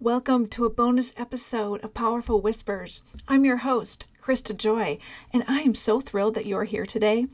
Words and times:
Welcome 0.00 0.46
to 0.50 0.64
a 0.64 0.70
bonus 0.70 1.12
episode 1.16 1.82
of 1.82 1.92
Powerful 1.92 2.40
Whispers. 2.40 3.02
I'm 3.26 3.44
your 3.44 3.56
host, 3.56 4.06
Christa 4.28 4.54
Joy, 4.54 4.98
and 5.32 5.42
I 5.48 5.60
am 5.60 5.74
so 5.74 6.02
thrilled 6.02 6.34
that 6.34 6.44
you're 6.44 6.64
here 6.64 6.84
today. 6.84 7.28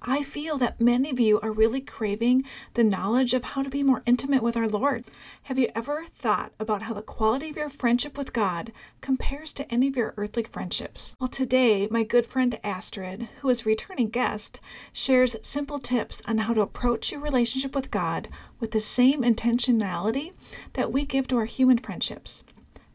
I 0.00 0.22
feel 0.22 0.56
that 0.56 0.80
many 0.80 1.10
of 1.10 1.20
you 1.20 1.38
are 1.40 1.52
really 1.52 1.82
craving 1.82 2.44
the 2.72 2.82
knowledge 2.82 3.34
of 3.34 3.44
how 3.44 3.62
to 3.62 3.68
be 3.68 3.82
more 3.82 4.02
intimate 4.06 4.42
with 4.42 4.56
our 4.56 4.66
Lord. 4.66 5.04
Have 5.42 5.58
you 5.58 5.68
ever 5.76 6.06
thought 6.06 6.52
about 6.58 6.84
how 6.84 6.94
the 6.94 7.02
quality 7.02 7.50
of 7.50 7.56
your 7.58 7.68
friendship 7.68 8.16
with 8.16 8.32
God 8.32 8.72
compares 9.02 9.52
to 9.52 9.70
any 9.70 9.88
of 9.88 9.96
your 9.96 10.14
earthly 10.16 10.42
friendships? 10.42 11.14
Well, 11.20 11.28
today, 11.28 11.86
my 11.90 12.02
good 12.02 12.24
friend 12.24 12.58
Astrid, 12.64 13.28
who 13.42 13.50
is 13.50 13.66
returning 13.66 14.08
guest, 14.08 14.58
shares 14.90 15.36
simple 15.42 15.78
tips 15.78 16.22
on 16.26 16.38
how 16.38 16.54
to 16.54 16.62
approach 16.62 17.12
your 17.12 17.20
relationship 17.20 17.74
with 17.74 17.90
God 17.90 18.26
with 18.58 18.70
the 18.70 18.80
same 18.80 19.20
intentionality 19.20 20.32
that 20.72 20.92
we 20.92 21.04
give 21.04 21.28
to 21.28 21.36
our 21.36 21.44
human 21.44 21.76
friendships 21.76 22.42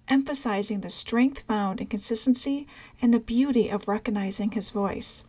emphasizing 0.08 0.82
the 0.82 0.90
strength 0.90 1.40
found 1.42 1.82
in 1.82 1.88
consistency 1.88 2.68
and 3.02 3.14
the 3.14 3.20
beauty 3.20 3.70
of 3.70 3.88
recognizing 3.88 4.52
His 4.52 4.70
voice. 4.70 5.24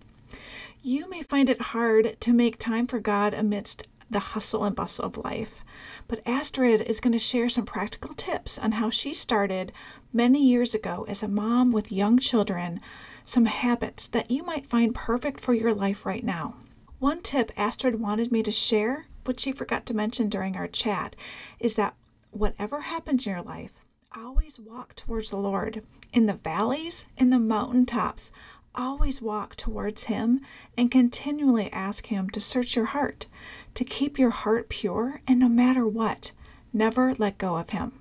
You 0.82 1.08
may 1.08 1.22
find 1.22 1.48
it 1.48 1.60
hard 1.60 2.20
to 2.20 2.32
make 2.32 2.58
time 2.58 2.86
for 2.86 2.98
God 2.98 3.32
amidst 3.32 3.86
the 4.10 4.18
hustle 4.18 4.64
and 4.64 4.76
bustle 4.76 5.06
of 5.06 5.16
life, 5.16 5.64
but 6.08 6.26
Astrid 6.26 6.82
is 6.82 7.00
going 7.00 7.12
to 7.12 7.18
share 7.18 7.48
some 7.48 7.64
practical 7.64 8.14
tips 8.14 8.58
on 8.58 8.72
how 8.72 8.90
she 8.90 9.14
started 9.14 9.72
many 10.12 10.46
years 10.46 10.74
ago 10.74 11.06
as 11.08 11.22
a 11.22 11.28
mom 11.28 11.72
with 11.72 11.90
young 11.90 12.18
children, 12.18 12.80
some 13.24 13.46
habits 13.46 14.06
that 14.08 14.30
you 14.30 14.44
might 14.44 14.66
find 14.66 14.94
perfect 14.94 15.40
for 15.40 15.54
your 15.54 15.74
life 15.74 16.04
right 16.04 16.24
now. 16.24 16.54
One 16.98 17.22
tip 17.22 17.50
Astrid 17.56 18.00
wanted 18.00 18.30
me 18.30 18.42
to 18.42 18.52
share, 18.52 19.06
which 19.24 19.40
she 19.40 19.52
forgot 19.52 19.86
to 19.86 19.94
mention 19.94 20.28
during 20.28 20.56
our 20.56 20.68
chat, 20.68 21.16
is 21.58 21.76
that 21.76 21.94
whatever 22.30 22.82
happens 22.82 23.26
in 23.26 23.32
your 23.32 23.42
life, 23.42 23.72
always 24.16 24.60
walk 24.60 24.94
towards 24.94 25.30
the 25.30 25.36
Lord. 25.36 25.82
In 26.12 26.26
the 26.26 26.34
valleys, 26.34 27.06
in 27.16 27.30
the 27.30 27.38
mountaintops, 27.38 28.30
always 28.74 29.20
walk 29.20 29.56
towards 29.56 30.04
Him 30.04 30.40
and 30.76 30.90
continually 30.90 31.72
ask 31.72 32.06
Him 32.06 32.30
to 32.30 32.40
search 32.40 32.76
your 32.76 32.86
heart, 32.86 33.26
to 33.74 33.84
keep 33.84 34.18
your 34.18 34.30
heart 34.30 34.68
pure, 34.68 35.20
and 35.26 35.40
no 35.40 35.48
matter 35.48 35.86
what, 35.86 36.30
never 36.72 37.14
let 37.14 37.38
go 37.38 37.56
of 37.56 37.70
Him. 37.70 37.98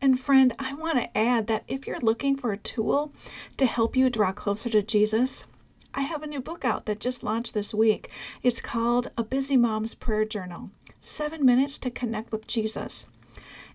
And 0.00 0.18
friend, 0.18 0.54
I 0.58 0.72
want 0.74 0.98
to 0.98 1.16
add 1.16 1.46
that 1.48 1.64
if 1.68 1.86
you're 1.86 2.00
looking 2.00 2.36
for 2.36 2.52
a 2.52 2.58
tool 2.58 3.12
to 3.58 3.66
help 3.66 3.96
you 3.96 4.08
draw 4.08 4.32
closer 4.32 4.70
to 4.70 4.82
Jesus, 4.82 5.44
I 5.92 6.02
have 6.02 6.22
a 6.22 6.26
new 6.26 6.40
book 6.40 6.64
out 6.64 6.86
that 6.86 7.00
just 7.00 7.22
launched 7.22 7.52
this 7.54 7.74
week. 7.74 8.10
It's 8.42 8.60
called 8.60 9.10
A 9.16 9.22
Busy 9.22 9.56
Mom's 9.56 9.94
Prayer 9.94 10.24
Journal 10.24 10.70
Seven 11.00 11.44
Minutes 11.44 11.78
to 11.80 11.90
Connect 11.90 12.32
with 12.32 12.46
Jesus. 12.46 13.06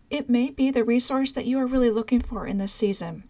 It 0.10 0.30
may 0.30 0.50
be 0.50 0.72
the 0.72 0.84
resource 0.84 1.32
that 1.34 1.46
you 1.46 1.60
are 1.60 1.68
really 1.68 1.92
looking 1.92 2.20
for 2.20 2.48
in 2.48 2.58
this 2.58 2.74
season. 2.74 3.24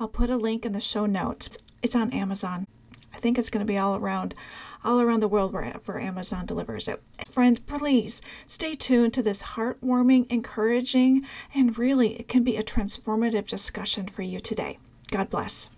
I'll 0.00 0.08
put 0.08 0.30
a 0.30 0.36
link 0.36 0.64
in 0.64 0.72
the 0.72 0.80
show 0.80 1.04
notes. 1.06 1.58
It's 1.82 1.94
on 1.94 2.12
Amazon. 2.12 2.66
I 3.12 3.18
think 3.18 3.38
it's 3.38 3.50
going 3.50 3.64
to 3.64 3.70
be 3.70 3.78
all 3.78 3.96
around 3.96 4.34
all 4.82 5.00
around 5.00 5.20
the 5.20 5.28
world 5.28 5.52
wherever 5.52 5.98
Amazon 5.98 6.44
delivers 6.44 6.88
it. 6.88 7.02
Friend, 7.26 7.64
please 7.66 8.20
stay 8.46 8.74
tuned 8.74 9.14
to 9.14 9.22
this 9.22 9.42
heartwarming, 9.42 10.26
encouraging, 10.30 11.26
and 11.54 11.78
really 11.78 12.18
it 12.18 12.28
can 12.28 12.44
be 12.44 12.56
a 12.56 12.62
transformative 12.62 13.46
discussion 13.46 14.08
for 14.08 14.22
you 14.22 14.40
today. 14.40 14.78
God 15.10 15.30
bless. 15.30 15.70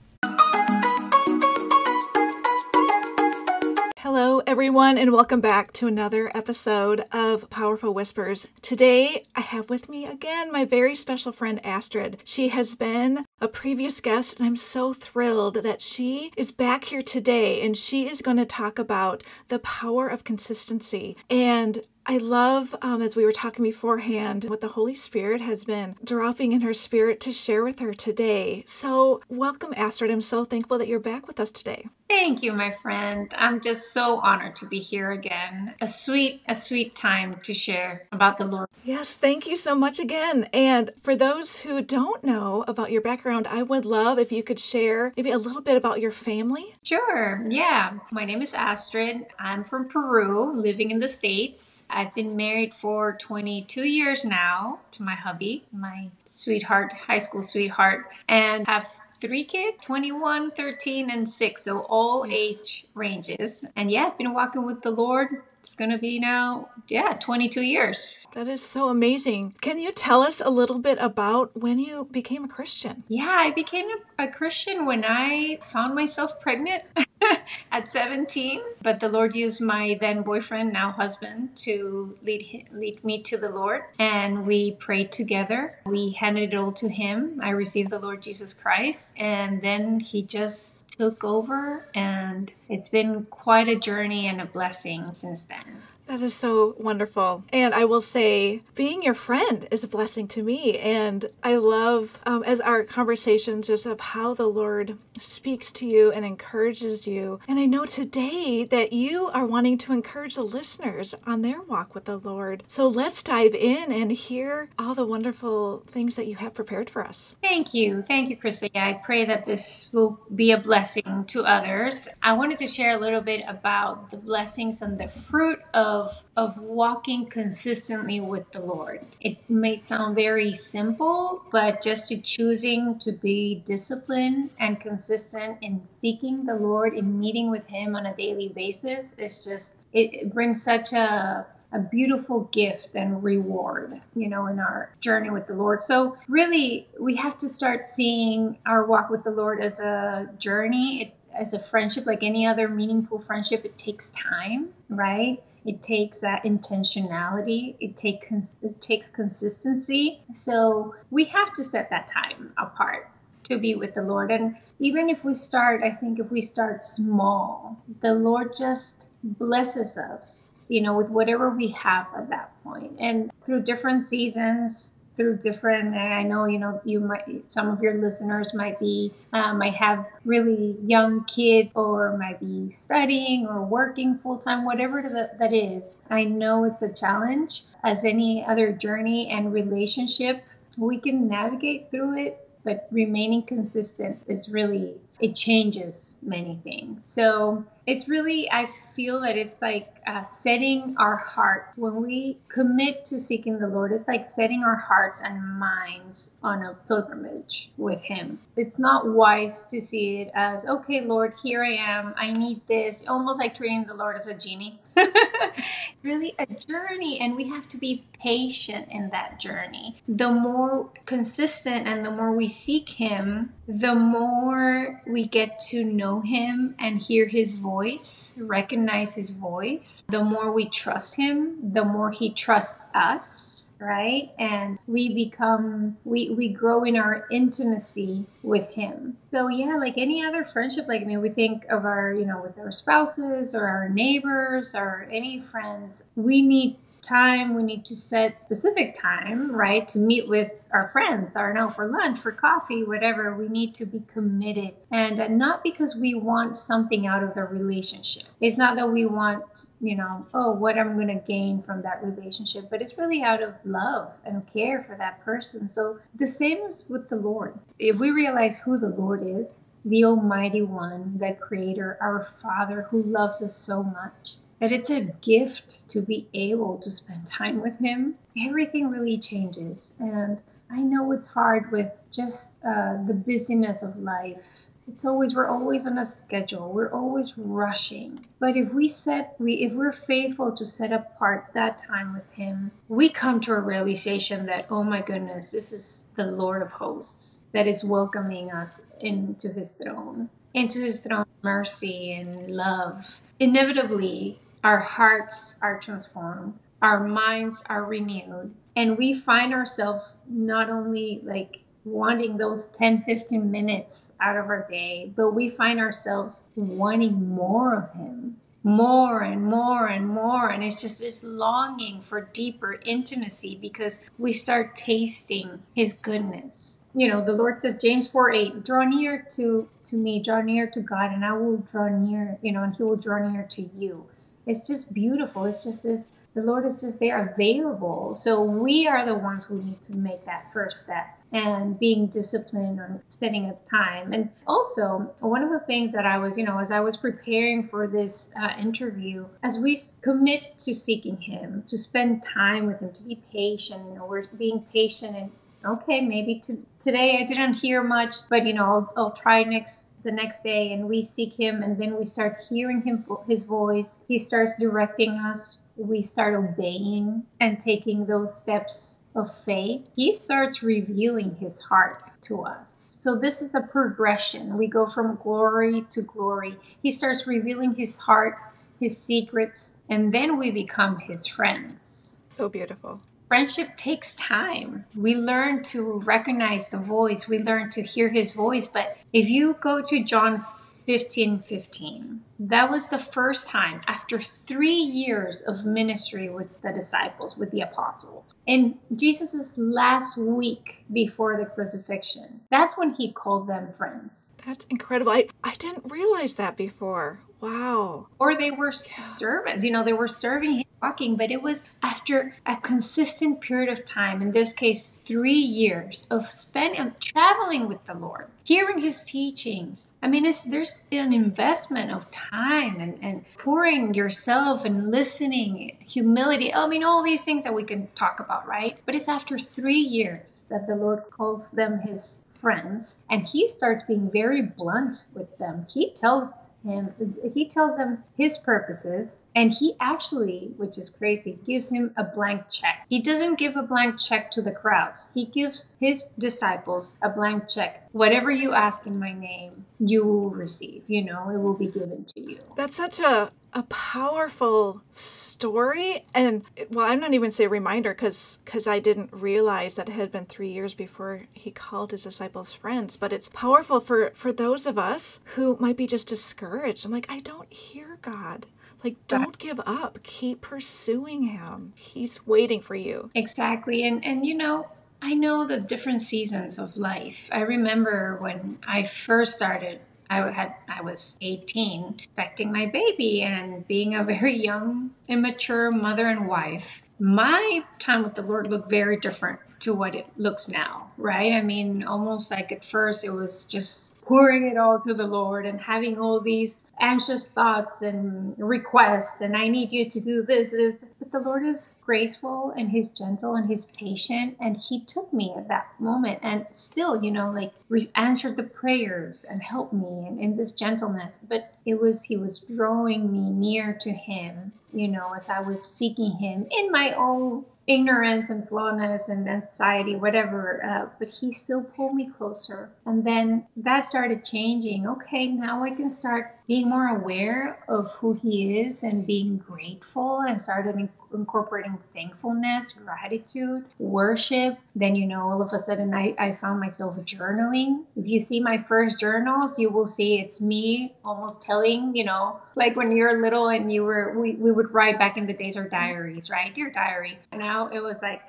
Hello, 4.19 4.41
everyone, 4.47 4.97
and 4.97 5.12
welcome 5.12 5.42
back 5.42 5.75
to 5.75 5.86
another 5.86 6.34
episode 6.34 7.05
of 7.12 7.50
Powerful 7.50 7.92
Whispers. 7.92 8.48
Today, 8.62 9.27
I 9.34 9.42
have 9.42 9.69
with 9.69 9.91
me 9.91 10.06
again 10.06 10.50
my 10.50 10.64
very 10.64 10.95
special 10.95 11.33
friend 11.33 11.61
Astrid. 11.62 12.17
She 12.25 12.48
has 12.48 12.75
been 12.75 13.27
a 13.42 13.47
previous 13.47 14.00
guest, 14.00 14.39
and 14.39 14.47
I'm 14.47 14.56
so 14.56 14.94
thrilled 14.94 15.56
that 15.56 15.83
she 15.83 16.33
is 16.34 16.50
back 16.50 16.84
here 16.84 17.03
today 17.03 17.61
and 17.61 17.77
she 17.77 18.09
is 18.09 18.22
going 18.22 18.39
to 18.39 18.47
talk 18.47 18.78
about 18.78 19.22
the 19.49 19.59
power 19.59 20.09
of 20.09 20.25
consistency. 20.25 21.19
And 21.28 21.82
I 22.09 22.19
love, 22.19 22.72
um, 22.83 23.03
as 23.03 23.17
we 23.17 23.25
were 23.25 23.33
talking 23.33 23.65
beforehand, 23.65 24.44
what 24.44 24.61
the 24.61 24.69
Holy 24.69 24.94
Spirit 24.94 25.41
has 25.41 25.65
been 25.65 25.97
dropping 26.05 26.53
in 26.53 26.61
her 26.61 26.72
spirit 26.72 27.19
to 27.22 27.33
share 27.33 27.65
with 27.65 27.81
her 27.81 27.93
today. 27.93 28.62
So, 28.65 29.22
welcome, 29.28 29.75
Astrid. 29.77 30.12
I'm 30.12 30.22
so 30.22 30.44
thankful 30.44 30.78
that 30.78 30.87
you're 30.87 31.00
back 31.00 31.27
with 31.27 31.41
us 31.41 31.50
today. 31.50 31.87
Thank 32.09 32.44
you, 32.44 32.53
my 32.53 32.71
friend. 32.71 33.34
I'm 33.37 33.61
just 33.61 33.93
so 33.93 34.21
honored 34.21 34.55
to 34.56 34.67
be 34.67 34.78
here 34.78 35.11
again. 35.11 35.75
A 35.81 35.89
sweet, 35.89 36.43
a 36.47 36.55
sweet 36.55 36.94
time 36.94 37.34
to 37.43 37.55
share 37.55 38.06
about 38.12 38.38
the 38.38 38.44
Lord. 38.44 38.69
Yes, 38.84 39.12
thank 39.12 39.49
you 39.49 39.56
so 39.56 39.75
much 39.75 39.99
again. 39.99 40.49
And 40.53 40.93
for 41.03 41.17
those 41.17 41.62
who 41.62 41.83
don't 41.83 42.23
know 42.23 42.65
about 42.69 42.93
your 42.93 43.03
background, 43.03 43.49
I 43.49 43.65
would 43.65 43.84
love 43.84 44.21
if 44.21 44.31
you 44.31 44.44
could 44.44 44.61
share 44.61 45.12
maybe 45.17 45.33
a 45.33 45.38
little 45.38 45.61
bit 45.61 45.77
about 45.77 46.00
your 46.00 46.12
family. 46.12 46.77
Sure. 46.84 47.44
Yeah. 47.49 47.99
My 48.12 48.25
name 48.25 48.43
is 48.43 48.55
Astrid. 48.55 49.27
I'm 49.41 49.65
from 49.65 49.88
Peru, 49.88 50.56
living 50.56 50.93
in 50.93 51.00
the 51.00 51.09
States. 51.09 51.84
I've 51.97 52.15
been 52.15 52.37
married 52.37 52.75
for 52.75 53.17
22 53.19 53.84
years 53.84 54.23
now 54.27 54.81
to 54.91 55.03
my 55.03 55.15
hubby, 55.15 55.65
my 55.73 56.11
sweetheart, 56.27 56.93
high 56.93 57.17
school 57.17 57.41
sweetheart, 57.41 58.05
and 58.29 58.67
have 58.67 59.01
three 59.19 59.45
kids 59.45 59.79
21 59.81 60.51
13 60.51 61.09
and 61.11 61.27
6 61.27 61.65
so 61.65 61.79
all 61.89 62.27
age 62.29 62.85
ranges. 62.95 63.65
And 63.75 63.91
yeah 63.91 64.05
i've 64.09 64.19
been 64.19 64.35
walking 64.35 64.67
with 64.67 64.83
the 64.83 64.91
lord 64.91 65.43
it's 65.66 65.75
going 65.75 65.91
to 65.91 65.99
be 65.99 66.21
now, 66.21 66.69
yeah, 66.87 67.15
22 67.19 67.60
years. 67.62 68.25
That 68.34 68.47
is 68.47 68.62
so 68.62 68.88
amazing. 68.88 69.56
Can 69.60 69.78
you 69.78 69.91
tell 69.91 70.22
us 70.22 70.41
a 70.41 70.49
little 70.49 70.78
bit 70.78 70.97
about 71.00 71.56
when 71.56 71.81
you 71.81 72.06
became 72.12 72.44
a 72.44 72.49
Christian? 72.49 73.03
Yeah, 73.09 73.34
I 73.37 73.50
became 73.50 73.88
a, 74.16 74.28
Christian 74.28 74.87
when 74.87 75.05
I 75.05 75.59
found 75.62 75.94
myself 75.94 76.41
pregnant 76.41 76.84
at 77.72 77.91
17. 77.91 78.60
But 78.81 79.00
the 79.00 79.09
Lord 79.09 79.34
used 79.34 79.60
my 79.60 79.99
then 80.00 80.22
boyfriend, 80.22 80.72
now 80.72 80.93
husband, 80.93 81.56
to 81.56 82.16
lead 82.22 82.69
lead 82.72 83.05
me 83.05 83.22
to 83.22 83.37
the 83.37 83.50
Lord, 83.50 83.82
and 83.99 84.47
we 84.47 84.72
prayed 84.72 85.10
together. 85.10 85.78
We 85.84 86.10
handed 86.10 86.53
it 86.53 86.56
all 86.56 86.72
to 86.72 86.88
Him. 86.88 87.41
I 87.43 87.50
received 87.50 87.91
the 87.91 87.99
Lord 87.99 88.22
Jesus 88.22 88.53
Christ, 88.55 89.10
and 89.16 89.62
then 89.62 90.00
He 90.00 90.22
just 90.22 90.86
took 90.99 91.25
over, 91.25 91.89
and 91.95 92.53
it's 92.69 92.89
been 92.89 93.27
quite 93.27 93.69
a 93.69 93.77
journey 93.77 94.27
and 94.27 94.41
a 94.41 94.47
blessing 94.47 95.12
since 95.12 95.45
then. 95.45 95.83
That 96.06 96.22
is 96.22 96.34
so 96.34 96.77
wonderful. 96.78 97.44
And 97.53 97.75
I 97.75 97.84
will 97.84 98.00
say, 98.00 98.62
being 98.75 99.03
your 99.03 99.15
friend 99.15 99.67
is 99.71 99.83
a 99.83 99.89
blessing 99.89 100.28
to 100.28 100.43
me. 100.43 100.78
And 100.78 101.25
I 101.43 101.56
love, 101.56 102.21
um, 102.27 102.44
as 102.44 102.61
our 102.61 102.84
conversations 102.84 103.67
just 103.67 103.87
of 103.87 104.00
how 104.00 104.33
the 104.34 104.47
Lord 104.47 104.99
speaks 105.19 105.72
to 105.72 105.87
you 105.87 106.12
and 106.12 106.25
encourages 106.25 107.09
you. 107.09 107.41
And 107.49 107.59
I 107.59 107.67
know 107.67 107.87
today 107.87 108.65
that 108.65 108.93
you 108.93 109.27
are 109.28 109.47
wanting 109.47 109.78
to 109.78 109.93
encourage 109.93 110.37
the 110.37 110.43
listeners 110.43 111.15
on 111.27 111.43
their 111.43 111.61
walk 111.62 111.94
with 111.94 112.05
the 112.05 112.19
Lord. 112.19 112.62
So 112.67 112.87
let's 112.87 113.23
dive 113.23 113.55
in 113.55 113.91
and 113.91 114.12
hear 114.12 114.69
all 114.78 114.94
the 114.94 115.06
wonderful 115.06 115.83
things 115.88 116.15
that 116.15 116.28
you 116.28 116.37
have 116.37 116.55
prepared 116.55 116.88
for 116.88 117.05
us. 117.05 117.34
Thank 117.43 117.75
you. 117.75 118.03
Thank 118.03 118.31
you, 118.31 118.37
Christa. 118.37 118.71
I 118.77 119.00
pray 119.05 119.25
that 119.25 119.44
this 119.44 119.91
will 119.93 120.21
be 120.34 120.53
a 120.53 120.59
blessing 120.59 121.25
to 121.28 121.44
others. 121.44 122.09
I 122.23 122.34
wanted 122.34 122.59
to 122.59 122.67
share 122.69 122.93
a 122.94 122.99
little 122.99 123.23
bit 123.23 123.43
about 123.49 124.11
the 124.11 124.19
blessings 124.19 124.83
and 124.83 124.99
the 125.00 125.09
fruit 125.09 125.59
of 125.75 125.96
of 125.97 126.25
of 126.37 126.59
walking 126.59 127.27
consistently 127.27 128.21
with 128.21 128.53
the 128.53 128.61
Lord. 128.61 129.01
It 129.21 129.39
may 129.49 129.79
sound 129.79 130.15
very 130.15 130.53
simple, 130.53 131.43
but 131.51 131.83
just 131.83 132.09
to 132.09 132.17
choosing 132.21 132.99
to 132.99 133.12
be 133.12 133.62
disciplined 133.65 134.51
and 134.59 134.79
consistent 134.79 135.59
in 135.62 135.85
seeking 135.87 136.45
the 136.45 136.55
Lord 136.55 136.95
in 136.95 137.19
meeting 137.19 137.51
with 137.51 137.67
him 137.67 137.97
on 137.97 138.05
a 138.06 138.15
daily 138.15 138.49
basis 138.49 139.15
is 139.17 139.45
just 139.45 139.77
it, 139.93 140.09
it 140.12 140.35
brings 140.35 140.62
such 140.62 140.93
a 140.93 141.47
a 141.73 141.81
beautiful 141.81 142.43
gift 142.53 142.95
and 142.95 143.23
reward, 143.25 144.01
you 144.15 144.29
know, 144.29 144.47
in 144.47 144.59
our 144.61 144.93
journey 145.01 145.31
with 145.31 145.47
the 145.49 145.55
Lord. 145.55 145.83
So, 145.83 146.17
really, 146.29 146.89
we 146.99 147.17
have 147.17 147.37
to 147.38 147.49
start 147.49 147.85
seeing 147.85 148.59
our 148.65 148.87
walk 148.87 149.11
with 149.11 149.25
the 149.25 149.32
Lord 149.32 149.61
as 149.61 149.81
a 149.81 150.31
journey. 150.38 151.03
It, 151.03 151.12
as 151.38 151.53
a 151.53 151.59
friendship, 151.59 152.06
like 152.06 152.23
any 152.23 152.47
other 152.47 152.69
meaningful 152.69 153.19
friendship, 153.19 153.65
it 153.65 153.76
takes 153.76 154.09
time, 154.09 154.70
right? 154.88 155.43
It 155.67 155.83
takes 155.83 156.21
that 156.21 156.45
intentionality. 156.45 157.75
It 157.81 157.97
take 157.97 158.27
it 158.63 158.81
takes 158.81 159.09
consistency. 159.09 160.21
So 160.33 160.95
we 161.11 161.25
have 161.25 161.53
to 161.55 161.65
set 161.65 161.91
that 161.91 162.07
time 162.07 162.53
apart 162.57 163.11
to 163.45 163.59
be 163.59 163.75
with 163.75 163.95
the 163.95 164.03
Lord. 164.03 164.31
And 164.31 164.57
even 164.79 165.09
if 165.09 165.25
we 165.25 165.35
start, 165.35 165.83
I 165.83 165.91
think 165.91 166.19
if 166.19 166.31
we 166.31 166.41
start 166.41 166.85
small, 166.85 167.83
the 168.01 168.15
Lord 168.15 168.55
just 168.55 169.09
blesses 169.23 169.97
us, 169.97 170.49
you 170.69 170.81
know, 170.81 170.97
with 170.97 171.09
whatever 171.09 171.51
we 171.51 171.69
have 171.69 172.09
at 172.17 172.29
that 172.31 172.53
point. 172.63 172.97
And 172.99 173.31
through 173.45 173.63
different 173.63 174.05
seasons, 174.05 174.93
through 175.17 175.37
different 175.39 175.95
i 175.95 176.23
know 176.23 176.45
you 176.45 176.59
know 176.59 176.81
you 176.85 177.01
might 177.01 177.25
some 177.51 177.69
of 177.69 177.83
your 177.83 177.95
listeners 177.95 178.55
might 178.55 178.79
be 178.79 179.13
uh, 179.33 179.53
might 179.55 179.75
have 179.75 180.07
really 180.25 180.77
young 180.85 181.25
kids 181.25 181.71
or 181.75 182.17
might 182.19 182.39
be 182.39 182.69
studying 182.69 183.47
or 183.47 183.63
working 183.63 184.17
full-time 184.17 184.65
whatever 184.65 185.03
that, 185.03 185.39
that 185.39 185.53
is. 185.53 186.01
I 186.11 186.25
know 186.25 186.65
it's 186.65 186.83
a 186.83 186.93
challenge 186.93 187.63
as 187.83 188.05
any 188.05 188.45
other 188.45 188.73
journey 188.73 189.29
and 189.29 189.53
relationship 189.53 190.45
we 190.77 190.99
can 190.99 191.27
navigate 191.27 191.91
through 191.91 192.19
it, 192.19 192.49
but 192.65 192.87
remaining 192.91 193.43
consistent 193.43 194.23
is 194.27 194.51
really 194.51 194.97
it 195.19 195.35
changes 195.35 196.19
many 196.23 196.61
things. 196.63 197.07
So 197.07 197.65
it's 197.87 198.09
really, 198.09 198.51
I 198.51 198.67
feel 198.67 199.21
that 199.21 199.37
it's 199.37 199.63
like 199.63 200.01
uh, 200.07 200.25
setting 200.25 200.95
our 200.99 201.17
heart 201.17 201.73
when 201.77 202.03
we 202.03 202.39
commit 202.49 203.05
to 203.07 203.19
seeking 203.19 203.59
the 203.59 203.69
Lord. 203.69 203.93
It's 203.93 204.09
like 204.09 204.27
setting 204.27 204.63
our 204.63 204.77
hearts 204.77 205.23
and 205.23 205.59
minds 205.59 206.31
on 206.43 206.63
a 206.63 206.75
pilgrimage 206.87 207.71
with 207.77 208.03
Him. 208.03 208.41
It's 208.57 208.79
not 208.79 209.09
wise 209.09 209.67
to 209.67 209.81
see 209.81 210.19
it 210.19 210.31
as, 210.35 210.67
okay, 210.67 211.01
Lord, 211.01 211.35
here 211.43 211.65
I 211.65 211.75
am. 211.75 212.15
I 212.17 212.33
need 212.33 212.63
this. 212.69 213.07
Almost 213.07 213.39
like 213.39 213.55
treating 213.55 213.85
the 213.85 213.95
Lord 213.95 214.17
as 214.17 214.27
a 214.27 214.35
genie. 214.35 214.81
really 216.06 216.35
a 216.38 216.47
journey, 216.47 217.19
and 217.19 217.37
we 217.37 217.49
have 217.49 217.69
to 217.69 217.76
be 217.76 218.05
patient 218.23 218.88
in 218.91 219.11
that 219.11 219.38
journey. 219.41 220.00
The 220.08 220.31
more 220.31 220.91
consistent 221.05 221.87
and 221.87 222.05
the 222.05 222.11
more 222.11 222.32
we 222.32 222.49
seek 222.49 222.88
Him, 222.91 223.53
the 223.67 223.94
more 223.94 225.03
we 225.06 225.26
get 225.26 225.58
to 225.70 225.85
know 225.85 226.20
Him 226.20 226.76
and 226.79 226.99
hear 226.99 227.26
His 227.26 227.58
voice, 227.58 228.35
recognize 228.38 229.17
His 229.17 229.32
voice, 229.32 230.05
the 230.08 230.25
more 230.25 230.53
we 230.53 230.69
trust 230.69 231.17
Him, 231.17 231.73
the 231.73 231.85
more 231.85 232.12
He 232.12 232.31
trusts 232.31 232.87
us 232.94 233.56
right? 233.78 234.31
And 234.38 234.78
we 234.87 235.14
become 235.14 235.96
we 236.05 236.31
we 236.31 236.49
grow 236.49 236.84
in 236.84 236.96
our 236.96 237.26
intimacy 237.31 238.26
with 238.43 238.70
him. 238.70 239.17
So 239.32 239.49
yeah 239.49 239.76
like 239.76 239.94
any 239.96 240.25
other 240.25 240.44
friendship 240.44 240.87
like 240.88 241.02
i 241.02 241.05
mean 241.05 241.20
we 241.20 241.28
think 241.28 241.64
of 241.69 241.84
our 241.84 242.12
you 242.12 242.25
know 242.25 242.40
with 242.40 242.58
our 242.58 242.73
spouses 242.73 243.55
or 243.55 243.67
our 243.67 243.88
neighbors 243.88 244.75
or 244.75 245.08
any 245.11 245.38
friends 245.40 246.05
we 246.14 246.43
need 246.43 246.78
time 247.06 247.55
we 247.55 247.62
need 247.62 247.85
to 247.85 247.94
set 247.94 248.38
specific 248.44 248.94
time 248.94 249.53
right 249.53 249.87
to 249.88 249.99
meet 249.99 250.29
with 250.29 250.69
our 250.73 250.87
friends 250.87 251.35
or 251.37 251.53
no 251.53 251.69
for 251.69 251.88
lunch 251.88 252.19
for 252.19 252.32
coffee 252.32 252.82
whatever. 252.82 253.35
We 253.35 253.49
need 253.49 253.75
to 253.76 253.87
be 253.87 254.03
committed. 254.12 254.75
And 254.91 255.20
uh, 255.20 255.29
not 255.29 255.62
because 255.62 255.94
we 255.97 256.14
want 256.14 256.56
something 256.56 257.06
out 257.06 257.23
of 257.23 257.35
the 257.35 257.44
relationship. 257.44 258.25
It's 258.41 258.58
not 258.58 258.76
that 258.76 258.91
we 258.91 259.05
want 259.06 259.67
you 259.81 259.97
know 259.97 260.26
oh 260.35 260.53
what 260.53 260.79
i'm 260.79 260.94
going 260.94 261.08
to 261.08 261.26
gain 261.26 261.61
from 261.61 261.82
that 261.82 262.03
relationship 262.03 262.69
but 262.70 262.81
it's 262.81 262.99
really 262.99 263.23
out 263.23 263.43
of 263.43 263.55
love 263.64 264.20
and 264.25 264.47
care 264.53 264.82
for 264.82 264.97
that 264.97 265.25
person. 265.25 265.69
So 265.69 265.99
the 266.14 266.26
same 266.26 266.58
is 266.67 266.87
with 266.88 267.08
the 267.08 267.17
lord. 267.17 267.58
If 267.79 267.99
we 267.99 268.11
realize 268.11 268.62
who 268.62 268.79
the 268.79 268.88
lord 268.88 269.23
is 269.25 269.67
the 269.85 270.05
almighty 270.05 270.62
one 270.62 271.17
the 271.19 271.37
creator 271.38 271.97
our 272.00 272.23
father 272.25 272.88
who 272.91 273.00
loves 273.03 273.41
us 273.41 273.55
so 273.55 273.85
much 273.85 274.38
that 274.61 274.73
it's 274.73 274.91
a 274.91 275.00
gift 275.00 275.88
to 275.91 276.00
be 276.00 276.29
able 276.32 276.79
to 276.79 276.91
spend 276.91 277.26
time 277.26 277.61
with 277.61 277.79
him, 277.79 278.14
everything 278.38 278.88
really 278.91 279.19
changes. 279.19 279.94
And 279.99 280.43
I 280.70 280.81
know 280.81 281.12
it's 281.12 281.32
hard 281.32 281.70
with 281.70 281.93
just 282.11 282.55
uh, 282.64 282.97
the 283.05 283.14
busyness 283.14 283.82
of 283.82 283.97
life. 283.97 284.67
It's 284.88 285.05
always 285.05 285.35
we're 285.35 285.49
always 285.49 285.85
on 285.85 285.99
a 285.99 286.05
schedule. 286.05 286.73
We're 286.73 286.93
always 286.93 287.37
rushing. 287.37 288.25
But 288.38 288.56
if 288.56 288.73
we 288.73 288.87
set 288.87 289.35
we 289.38 289.55
if 289.55 289.73
we're 289.73 289.91
faithful 289.91 290.53
to 290.53 290.64
set 290.64 290.93
apart 290.93 291.50
that 291.55 291.79
time 291.79 292.14
with 292.14 292.32
him, 292.35 292.70
we 292.87 293.08
come 293.08 293.41
to 293.41 293.53
a 293.53 293.61
realization 293.61 294.47
that 294.47 294.67
oh 294.70 294.85
my 294.85 295.03
goodness, 295.03 295.50
this 295.50 295.73
is 295.73 296.05
the 296.14 296.26
Lord 296.26 296.62
of 296.62 296.73
hosts 296.73 297.41
that 297.53 297.67
is 297.67 297.82
welcoming 297.82 298.53
us 298.53 298.82
into 299.00 299.49
his 299.49 299.73
throne, 299.73 300.31
into 300.55 300.81
his 300.81 301.00
throne 301.00 301.26
mercy 301.43 302.12
and 302.12 302.50
love. 302.50 303.20
Inevitably, 303.38 304.38
our 304.67 304.81
hearts 304.81 305.55
are 305.63 305.79
transformed, 305.79 306.55
our 306.83 306.99
minds 306.99 307.63
are 307.67 307.85
renewed, 307.85 308.53
and 308.75 308.99
we 308.99 309.15
find 309.15 309.55
ourselves 309.55 310.15
not 310.29 310.69
only 310.69 311.21
like 311.23 311.61
wanting 311.85 312.37
those 312.37 312.67
10 312.71 313.03
15 313.03 313.49
minutes 313.49 314.13
out 314.21 314.37
of 314.37 314.47
our 314.47 314.67
day, 314.69 315.13
but 315.15 315.31
we 315.31 315.49
find 315.49 315.79
ourselves 315.79 316.43
wanting 316.57 317.29
more 317.29 317.77
of 317.77 317.93
Him. 317.93 318.39
More 318.65 319.21
and 319.21 319.45
more 319.45 319.87
and 319.87 320.09
more. 320.09 320.49
And 320.49 320.65
it's 320.65 320.83
just 320.83 320.99
this 320.99 321.23
longing 321.23 322.01
for 322.01 322.21
deeper 322.21 322.81
intimacy 322.85 323.57
because 323.63 324.05
we 324.19 324.33
start 324.33 324.75
tasting 324.75 325.63
His 325.77 325.93
goodness 325.93 326.81
you 326.99 327.07
know 327.07 327.23
the 327.23 327.33
lord 327.35 327.61
says 327.61 327.79
james 327.79 328.09
4 328.09 328.33
8 328.33 328.65
draw 328.65 328.83
near 328.83 329.27
to 329.37 329.69
to 329.85 329.97
me 329.97 330.19
draw 330.19 330.41
near 330.41 330.67
to 330.67 330.81
god 330.81 331.13
and 331.13 331.27
i 331.27 331.33
will 331.35 331.59
draw 331.59 331.91
near 331.91 332.39
you 332.41 332.51
know 332.51 332.63
and 332.63 332.75
he 332.75 332.83
will 332.83 332.97
draw 332.97 333.19
near 333.19 333.47
to 333.51 333.69
you 333.77 334.07
it's 334.46 334.66
just 334.66 334.94
beautiful. 334.94 335.44
It's 335.44 335.64
just 335.64 335.82
this, 335.82 336.12
the 336.34 336.43
Lord 336.43 336.64
is 336.66 336.81
just 336.81 337.00
there 337.00 337.28
available. 337.28 338.14
So 338.14 338.43
we 338.43 338.87
are 338.87 339.04
the 339.04 339.14
ones 339.14 339.46
who 339.46 339.62
need 339.62 339.82
to 339.82 339.94
make 339.94 340.25
that 340.25 340.52
first 340.52 340.82
step 340.82 341.06
and 341.32 341.78
being 341.78 342.06
disciplined 342.06 342.78
or 342.78 343.02
setting 343.10 343.46
a 343.46 343.56
time. 343.69 344.12
And 344.12 344.31
also, 344.46 345.12
one 345.20 345.43
of 345.43 345.50
the 345.50 345.58
things 345.58 345.93
that 345.93 346.06
I 346.06 346.19
was, 346.19 346.38
you 346.38 346.44
know, 346.44 346.58
as 346.60 346.70
I 346.70 346.81
was 346.81 346.96
preparing 346.96 347.62
for 347.64 347.88
this 347.88 348.31
uh, 348.40 348.50
interview, 348.58 349.26
as 349.43 349.58
we 349.58 349.78
commit 350.00 350.58
to 350.58 350.72
seeking 350.72 351.20
Him, 351.20 351.64
to 351.66 351.76
spend 351.76 352.22
time 352.22 352.66
with 352.66 352.81
Him, 352.81 352.93
to 352.93 353.02
be 353.02 353.20
patient, 353.32 353.87
you 353.87 353.94
know, 353.96 354.06
we're 354.06 354.26
being 354.28 354.64
patient 354.72 355.16
and 355.16 355.32
okay, 355.64 356.00
maybe 356.00 356.38
to, 356.41 356.58
today 356.79 357.19
I 357.20 357.25
didn't 357.25 357.55
hear 357.55 357.82
much, 357.82 358.29
but 358.29 358.47
you 358.47 358.55
know, 358.55 358.64
I'll, 358.64 358.93
I'll, 358.97 359.11
try 359.11 359.43
next 359.43 360.03
the 360.03 360.12
next 360.12 360.43
day, 360.43 360.73
and 360.73 360.88
we 360.88 361.03
seek 361.03 361.38
Him, 361.38 361.62
and 361.62 361.81
then 361.81 361.97
we 361.97 362.05
start 362.05 362.38
hearing 362.49 362.82
Him, 362.82 363.05
His 363.29 363.44
voice. 363.44 364.00
He 364.08 364.19
starts 364.19 364.58
directing 364.58 365.12
us. 365.14 365.58
We 365.76 366.03
start 366.03 366.35
obeying 366.35 367.25
and 367.38 367.61
taking 367.61 368.06
those 368.06 368.41
steps 368.41 369.03
of 369.14 369.35
faith. 369.35 369.91
He 369.94 370.12
starts 370.12 370.62
revealing 370.62 371.37
His 371.37 371.61
heart 371.61 371.99
to 372.23 372.43
us. 372.43 372.94
So 372.97 373.14
this 373.19 373.43
is 373.43 373.55
a 373.55 373.61
progression. 373.61 374.56
We 374.56 374.69
go 374.69 374.87
from 374.87 375.17
glory 375.23 375.82
to 375.91 376.03
glory. 376.03 376.58
He 376.82 376.91
starts 376.91 377.26
revealing 377.26 377.75
His 377.75 377.99
heart, 377.99 378.38
His 378.81 378.97
secrets, 378.97 379.73
and 379.88 380.14
then 380.14 380.38
we 380.38 380.50
become 380.50 380.99
His 380.99 381.26
friends. 381.26 382.17
So 382.29 382.49
beautiful 382.49 383.00
friendship 383.28 383.76
takes 383.76 384.14
time. 384.14 384.84
We 384.94 385.14
learn 385.14 385.62
to 385.64 386.00
recognize 386.00 386.69
the 386.69 386.78
voice, 386.78 387.28
we 387.28 387.38
learn 387.38 387.70
to 387.70 387.82
hear 387.82 388.08
his 388.08 388.32
voice. 388.32 388.67
But 388.67 388.96
if 389.12 389.28
you 389.28 389.55
go 389.61 389.82
to 389.82 390.05
John 390.05 390.44
15 390.87 391.40
15, 391.40 392.20
that 392.38 392.70
was 392.70 392.88
the 392.88 392.99
first 392.99 393.49
time 393.49 393.81
after 393.88 394.20
three 394.20 394.76
years 394.76 395.43
of 395.43 395.67
ministry 395.67 396.28
with 396.28 396.62
the 396.62 396.73
disciples, 396.73 397.37
with 397.37 397.50
the 397.50 397.61
apostles, 397.61 398.34
in 398.46 398.78
Jesus' 398.94 399.58
last 399.58 400.17
week 400.17 400.84
before 400.93 401.37
the 401.37 401.46
crucifixion, 401.46 402.43
that's 402.50 402.79
when 402.79 402.94
he 402.94 403.12
called 403.12 403.48
them 403.48 403.72
friends. 403.72 404.34
That's 404.46 404.65
incredible. 404.67 405.12
I, 405.12 405.29
I 405.43 405.55
didn't 405.55 405.91
realize 405.91 406.36
that 406.36 406.56
before. 406.56 407.20
Wow. 407.41 408.06
Or 408.19 408.36
they 408.36 408.51
were 408.51 408.72
yeah. 408.72 409.03
servants, 409.03 409.65
you 409.65 409.72
know, 409.72 409.82
they 409.82 409.93
were 409.93 410.08
serving 410.08 410.58
him 410.58 410.66
walking, 410.83 411.17
but 411.17 411.31
it 411.31 411.43
was 411.43 411.65
after 411.83 412.35
a 412.45 412.56
consistent 412.56 413.41
period 413.41 413.71
of 413.71 413.85
time, 413.85 414.23
in 414.23 414.33
this 414.33 414.53
case, 414.53 414.89
three 414.89 415.33
years 415.33 416.06
of 416.11 416.25
spending 416.25 416.93
traveling 417.01 417.69
with 417.69 417.85
the 417.87 417.95
Lord, 417.95 418.27
hearing 418.45 418.79
his 418.79 419.05
teachings. 419.05 419.89
I 420.03 420.09
mean, 420.09 420.23
there's 420.23 420.83
an 420.93 421.13
investment 421.13 421.91
of 421.91 422.11
time 422.11 422.81
and, 422.81 422.99
and 423.03 423.25
pouring 423.39 423.95
yourself 423.95 424.65
and 424.65 424.91
listening, 424.91 425.77
humility. 425.81 426.53
I 426.53 426.67
mean, 426.67 426.85
all 426.85 427.03
these 427.03 427.25
things 427.25 427.45
that 427.45 427.55
we 427.55 427.65
can 427.65 427.89
talk 427.95 428.21
about, 428.21 428.47
right? 428.47 428.79
But 428.85 428.95
it's 428.95 429.09
after 429.09 429.39
three 429.39 429.81
years 429.81 430.47
that 430.51 430.67
the 430.67 430.77
Lord 430.77 431.05
calls 431.11 431.53
them 431.53 431.81
his 431.81 432.23
friends 432.36 433.00
and 433.10 433.26
he 433.26 433.48
starts 433.48 433.82
being 433.82 434.10
very 434.10 434.43
blunt 434.43 435.06
with 435.14 435.38
them. 435.38 435.66
He 435.72 435.93
tells 435.93 436.48
him 436.64 436.88
he 437.32 437.48
tells 437.48 437.76
them 437.76 438.02
his 438.16 438.38
purposes 438.38 439.26
and 439.34 439.52
he 439.52 439.74
actually 439.81 440.52
which 440.56 440.76
is 440.76 440.90
crazy 440.90 441.38
gives 441.46 441.70
him 441.70 441.93
a 441.96 442.05
blank 442.05 442.48
check. 442.50 442.86
He 442.88 443.00
doesn't 443.00 443.38
give 443.38 443.56
a 443.56 443.62
blank 443.62 444.00
check 444.00 444.31
to 444.32 444.43
the 444.43 444.52
crowds. 444.52 445.10
He 445.14 445.24
gives 445.24 445.72
his 445.81 446.05
disciples 446.19 446.96
a 447.02 447.08
blank 447.08 447.48
check. 447.48 447.88
Whatever 447.93 448.31
you 448.31 448.52
ask 448.52 448.86
in 448.86 448.98
my 448.98 449.12
name 449.12 449.66
you 449.78 450.05
will 450.05 450.31
receive. 450.31 450.82
You 450.86 451.05
know 451.05 451.31
it 451.31 451.38
will 451.38 451.55
be 451.55 451.66
given 451.66 452.05
to 452.05 452.20
you. 452.20 452.40
That's 452.56 452.76
such 452.76 453.00
a 453.00 453.31
a 453.56 453.63
powerful 453.63 454.82
story 454.93 456.05
and 456.13 456.44
well 456.69 456.86
i'm 456.86 457.01
not 457.01 457.15
even 457.15 457.31
say 457.31 457.46
reminder 457.46 457.94
because 457.94 458.39
because 458.44 458.67
i 458.67 458.79
didn't 458.79 459.08
realize 459.15 459.75
that 459.75 459.89
it 459.89 459.93
had 459.93 460.13
been 460.13 460.27
three 460.27 460.51
years 460.51 460.75
before 460.75 461.22
he 461.32 461.51
called 461.51 461.91
his 461.91 462.03
disciples 462.03 462.53
friends 462.53 462.98
but 462.98 463.15
it's 463.15 463.31
powerful 463.31 463.81
for 463.81 464.10
for 464.15 464.31
those 464.31 464.67
of 464.67 464.79
us 464.79 465.20
who 465.36 465.56
might 465.58 465.77
be 465.77 465.86
just 465.86 466.06
discouraged. 466.06 466.84
I'm 466.84 466.93
like 466.93 467.06
i 467.08 467.20
don't 467.20 467.51
hear 467.51 467.98
god. 468.03 468.44
Like 468.84 468.96
don't 469.08 469.39
give 469.39 469.58
up. 469.67 469.98
Keep 470.03 470.43
pursuing 470.43 471.22
him. 471.22 471.72
He's 471.81 472.25
waiting 472.27 472.60
for 472.60 472.75
you. 472.75 473.10
Exactly 473.15 473.86
and 473.86 474.05
and 474.05 474.25
you 474.27 474.36
know 474.36 474.69
I 475.03 475.15
know 475.15 475.46
the 475.46 475.60
different 475.60 476.01
seasons 476.01 476.58
of 476.58 476.77
life. 476.77 477.29
I 477.32 477.41
remember 477.41 478.17
when 478.20 478.58
I 478.67 478.82
first 478.82 479.36
started 479.36 479.81
I 480.08 480.31
had 480.31 480.55
I 480.69 480.82
was 480.82 481.17
18, 481.20 481.96
expecting 481.98 482.53
my 482.53 482.67
baby 482.67 483.22
and 483.22 483.67
being 483.67 483.94
a 483.94 484.05
very 484.05 484.36
young, 484.36 484.91
immature 485.08 485.70
mother 485.70 486.08
and 486.08 486.27
wife. 486.29 486.82
My 486.98 487.65
time 487.79 488.03
with 488.03 488.15
the 488.15 488.22
Lord 488.22 488.48
looked 488.48 488.70
very 488.70 488.98
different 488.98 489.41
to 489.60 489.75
what 489.75 489.94
it 489.94 490.06
looks 490.17 490.48
now, 490.48 490.91
right? 490.96 491.32
I 491.32 491.43
mean, 491.43 491.82
almost 491.82 492.31
like 492.31 492.53
at 492.53 492.65
first 492.65 493.05
it 493.05 493.10
was 493.10 493.44
just 493.44 494.01
pouring 494.03 494.46
it 494.46 494.56
all 494.56 494.79
to 494.81 494.94
the 494.94 495.06
Lord 495.06 495.46
and 495.46 495.63
having 495.63 495.98
all 495.98 496.20
these 496.20 496.63
anxious 496.79 497.27
thoughts 497.27 497.82
and 497.82 498.34
requests 498.39 499.20
and 499.20 499.36
I 499.36 499.48
need 499.48 499.72
you 499.72 499.91
to 499.91 500.01
do 500.01 500.22
this. 500.22 500.55
But 500.98 501.10
the 501.10 501.20
Lord 501.20 501.44
is 501.44 501.75
graceful 501.84 502.53
and 502.56 502.70
He's 502.70 502.93
gentle 502.93 503.34
and 503.34 503.48
He's 503.48 503.67
patient. 503.67 504.36
And 504.41 504.56
He 504.56 504.84
took 504.84 505.13
me 505.13 505.34
at 505.36 505.48
that 505.48 505.69
moment 505.79 506.20
and 506.22 506.46
still, 506.51 507.03
you 507.03 507.10
know, 507.10 507.31
like 507.31 507.53
re- 507.69 507.89
answered 507.94 508.36
the 508.36 508.43
prayers 508.43 509.25
and 509.29 509.43
helped 509.43 509.72
me 509.72 510.06
in, 510.06 510.19
in 510.20 510.36
this 510.36 510.55
gentleness. 510.55 511.19
But 511.27 511.53
it 511.67 511.81
was, 511.81 512.05
He 512.05 512.16
was 512.16 512.40
drawing 512.40 513.12
me 513.12 513.31
near 513.31 513.77
to 513.81 513.90
Him, 513.92 514.53
you 514.73 514.88
know, 514.88 515.12
as 515.14 515.29
I 515.29 515.40
was 515.40 515.62
seeking 515.62 516.18
Him 516.18 516.46
in 516.51 516.70
my 516.70 516.92
own 516.92 517.44
ignorance 517.66 518.31
and 518.31 518.49
flawness 518.49 519.09
and 519.09 519.29
anxiety, 519.29 519.96
whatever. 519.96 520.64
Uh, 520.64 520.94
but 520.99 521.09
he 521.09 521.33
still 521.33 521.62
pulled 521.62 521.94
me 521.94 522.09
closer. 522.16 522.70
And 522.85 523.05
then 523.05 523.46
that 523.57 523.85
started 523.85 524.25
changing. 524.25 524.87
Okay, 524.87 525.27
now 525.27 525.64
I 525.64 525.70
can 525.70 525.90
start 525.90 526.36
being 526.46 526.68
more 526.68 526.87
aware 526.87 527.59
of 527.68 527.92
who 527.96 528.12
he 528.12 528.61
is 528.61 528.83
and 528.83 529.07
being 529.07 529.37
grateful 529.37 530.20
and 530.20 530.40
started 530.40 530.76
in- 530.76 530.88
incorporating 531.12 531.79
thankfulness, 531.92 532.72
gratitude, 532.72 533.64
worship. 533.79 534.59
Then, 534.74 534.94
you 534.94 535.07
know, 535.07 535.22
all 535.29 535.42
of 535.42 535.53
a 535.53 535.59
sudden 535.59 535.92
I, 535.92 536.14
I 536.18 536.33
found 536.33 536.61
myself 536.61 536.96
journaling. 537.00 537.85
If 537.96 538.07
you 538.07 538.20
see 538.20 538.38
my 538.38 538.62
first 538.62 539.00
journals, 539.00 539.59
you 539.59 539.70
will 539.70 539.87
see 539.87 540.20
it's 540.20 540.40
me 540.40 540.94
almost 541.05 541.42
telling, 541.42 541.96
you 541.96 542.05
know, 542.05 542.40
like 542.55 542.76
when 542.76 542.96
you're 542.96 543.20
little 543.20 543.48
and 543.48 543.72
you 543.72 543.83
were, 543.83 544.16
we, 544.18 544.33
we 544.35 544.53
would 544.53 544.72
write 544.72 544.98
back 544.98 545.16
in 545.16 545.26
the 545.26 545.33
days 545.33 545.57
our 545.57 545.68
diaries, 545.68 546.31
right? 546.31 546.55
Dear 546.55 546.70
diary. 546.70 547.18
And 547.33 547.40
now 547.40 547.68
it 547.68 547.81
was 547.81 548.03
like, 548.03 548.22